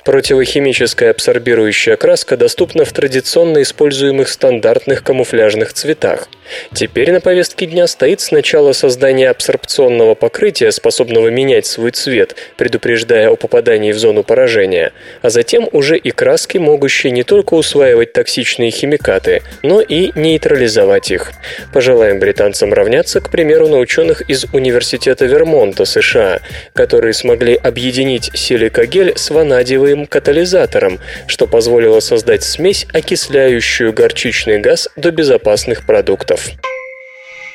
[0.04, 6.26] Противохимическая абсорбирующая краска доступна в традиционно используемых стандартных камуфляжных цветах.
[6.72, 13.36] Теперь на повестке дня стоит сначала создание абсорбционного покрытия, способного менять свой цвет, предупреждая о
[13.36, 19.42] попадании в зону поражения, а затем уже и краски, могущие не только усваивать токсичные химикаты,
[19.62, 21.32] но и нейтрализовать их.
[21.72, 26.40] Пожелаем британцам равняться, к примеру, на ученых из Университета Вермонта, США,
[26.72, 33.92] которые смогли объединить силикогель с ванадиевым катализатором, что позволило создать смесь, окисляющую
[34.30, 36.50] горчичный газ до безопасных продуктов.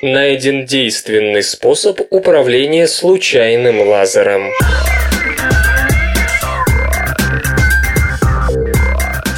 [0.01, 4.51] Найден действенный способ управления случайным лазером.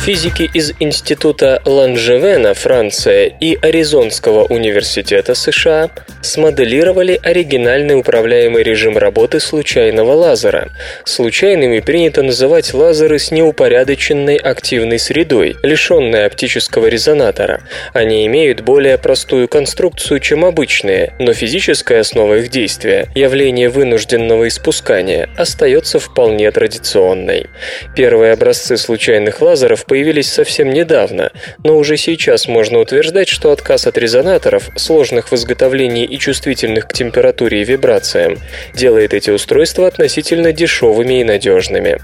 [0.08, 5.90] Физики из Института Ланжевена, Франция, и Аризонского университета США
[6.22, 10.70] смоделировали оригинальный управляемый режим работы случайного лазера.
[11.04, 17.64] Случайными принято называть лазеры с неупорядоченной активной средой, лишенной оптического резонатора.
[17.92, 25.28] Они имеют более простую конструкцию, чем обычные, но физическая основа их действия, явление вынужденного испускания,
[25.36, 27.48] остается вполне традиционной.
[27.94, 31.32] Первые образцы случайных лазеров появились появились совсем недавно,
[31.64, 36.94] но уже сейчас можно утверждать, что отказ от резонаторов, сложных в изготовлении и чувствительных к
[36.94, 38.38] температуре и вибрациям,
[38.76, 41.98] делает эти устройства относительно дешевыми и надежными.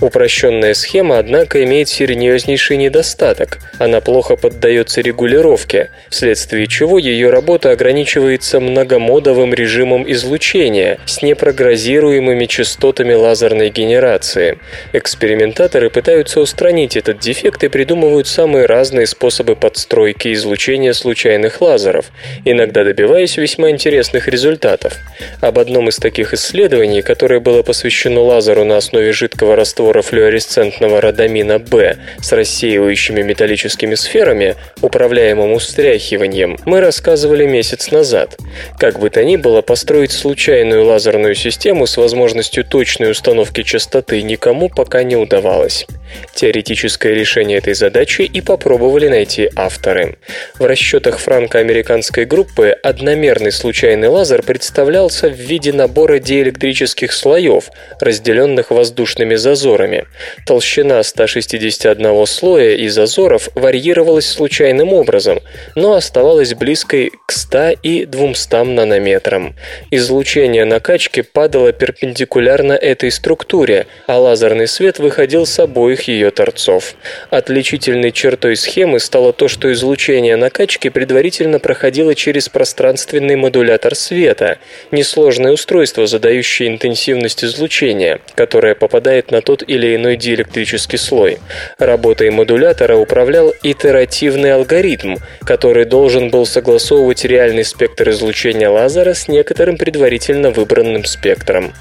[0.00, 3.58] Упрощенная схема, однако, имеет серьезнейший недостаток.
[3.78, 13.14] Она плохо поддается регулировке, вследствие чего ее работа ограничивается многомодовым режимом излучения с непрогнозируемыми частотами
[13.14, 14.58] лазерной генерации.
[14.92, 22.06] Экспериментаторы пытаются устранить этот дефект дефекты придумывают самые разные способы подстройки излучения случайных лазеров,
[22.46, 24.94] иногда добиваясь весьма интересных результатов.
[25.42, 31.58] Об одном из таких исследований, которое было посвящено лазеру на основе жидкого раствора флуоресцентного родамина
[31.58, 38.38] B с рассеивающими металлическими сферами, управляемым устряхиванием, мы рассказывали месяц назад.
[38.78, 44.70] Как бы то ни было, построить случайную лазерную систему с возможностью точной установки частоты никому
[44.70, 45.86] пока не удавалось.
[46.34, 50.16] Теоретическое решение этой задачи и попробовали найти авторы.
[50.58, 57.70] В расчетах франко-американской группы одномерный случайный лазер представлялся в виде набора диэлектрических слоев,
[58.00, 60.06] разделенных воздушными зазорами.
[60.46, 65.40] Толщина 161 слоя и зазоров варьировалась случайным образом,
[65.74, 69.54] но оставалась близкой к 100 и 200 нанометрам.
[69.90, 76.94] Излучение накачки падало перпендикулярно этой структуре, а лазерный свет выходил с обоих ее торцов.
[77.30, 84.58] Отличительной чертой схемы стало то, что излучение накачки предварительно проходило через пространственный модулятор света,
[84.90, 91.38] несложное устройство, задающее интенсивность излучения, которое попадает на тот или иной диэлектрический слой.
[91.78, 99.76] Работой модулятора управлял итеративный алгоритм, который должен был согласовывать реальный спектр излучения лазера с некоторым
[99.76, 101.72] предварительно выбранным спектром.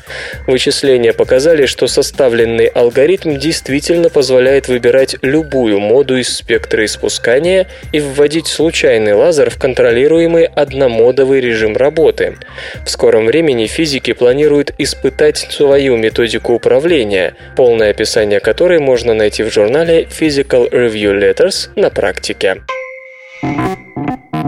[0.47, 8.47] Вычисления показали, что составленный алгоритм действительно позволяет выбирать любую моду из спектра испускания и вводить
[8.47, 12.37] случайный лазер в контролируемый одномодовый режим работы.
[12.85, 19.51] В скором времени физики планируют испытать свою методику управления, полное описание которой можно найти в
[19.51, 22.61] журнале Physical Review Letters на практике.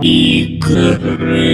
[0.01, 1.47] Игры.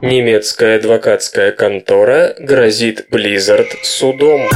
[0.00, 4.48] Немецкая адвокатская контора грозит Blizzard судом.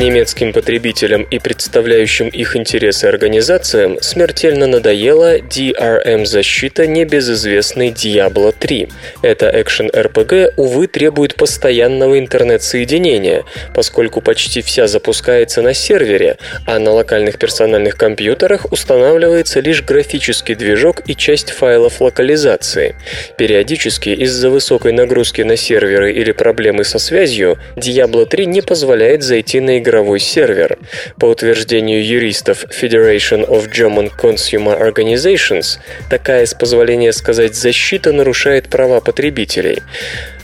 [0.00, 8.88] Немецким потребителям и представляющим их интересы организациям смертельно надоела DRM-защита небезызвестной Diablo 3.
[9.20, 13.44] Эта экшен-РПГ, увы, требует постоянного интернет-соединения,
[13.74, 21.02] поскольку почти вся запускается на сервере, а на локальных персональных компьютерах устанавливается лишь графический движок
[21.08, 22.94] и часть файлов локализации.
[23.36, 29.60] Периодически из-за высокой нагрузки на серверы или проблемы со связью Diablo 3 не позволяет зайти
[29.60, 30.78] на игровой сервер.
[31.18, 35.78] По утверждению юристов Federation of German Consumer Organizations,
[36.08, 39.82] такая, с позволения сказать, защита нарушает права потребителей.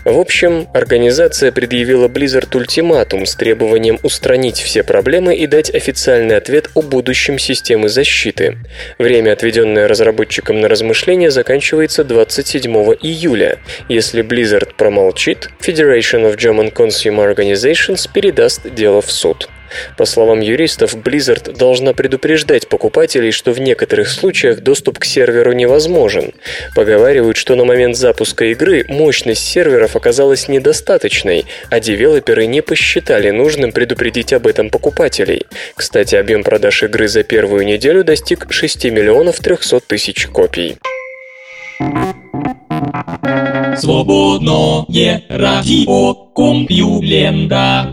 [0.06, 6.70] В общем, организация предъявила Blizzard ультиматум с требованием устранить все проблемы и дать официальный ответ
[6.74, 8.56] о будущем системы защиты.
[9.00, 13.58] Время, отведенное разработчикам на размышления, заканчивается 27 июля.
[13.88, 19.48] Если Blizzard промолчит, Federation of German Consumer Organizations передаст дело в суд.
[19.96, 26.32] По словам юристов, Blizzard должна предупреждать покупателей, что в некоторых случаях доступ к серверу невозможен.
[26.74, 33.72] Поговаривают, что на момент запуска игры мощность серверов оказалась недостаточной, а девелоперы не посчитали нужным
[33.72, 35.46] предупредить об этом покупателей.
[35.74, 40.76] Кстати, объем продаж игры за первую неделю достиг 6 миллионов 300 тысяч копий.
[43.76, 47.92] Свободное радио Компьюлента.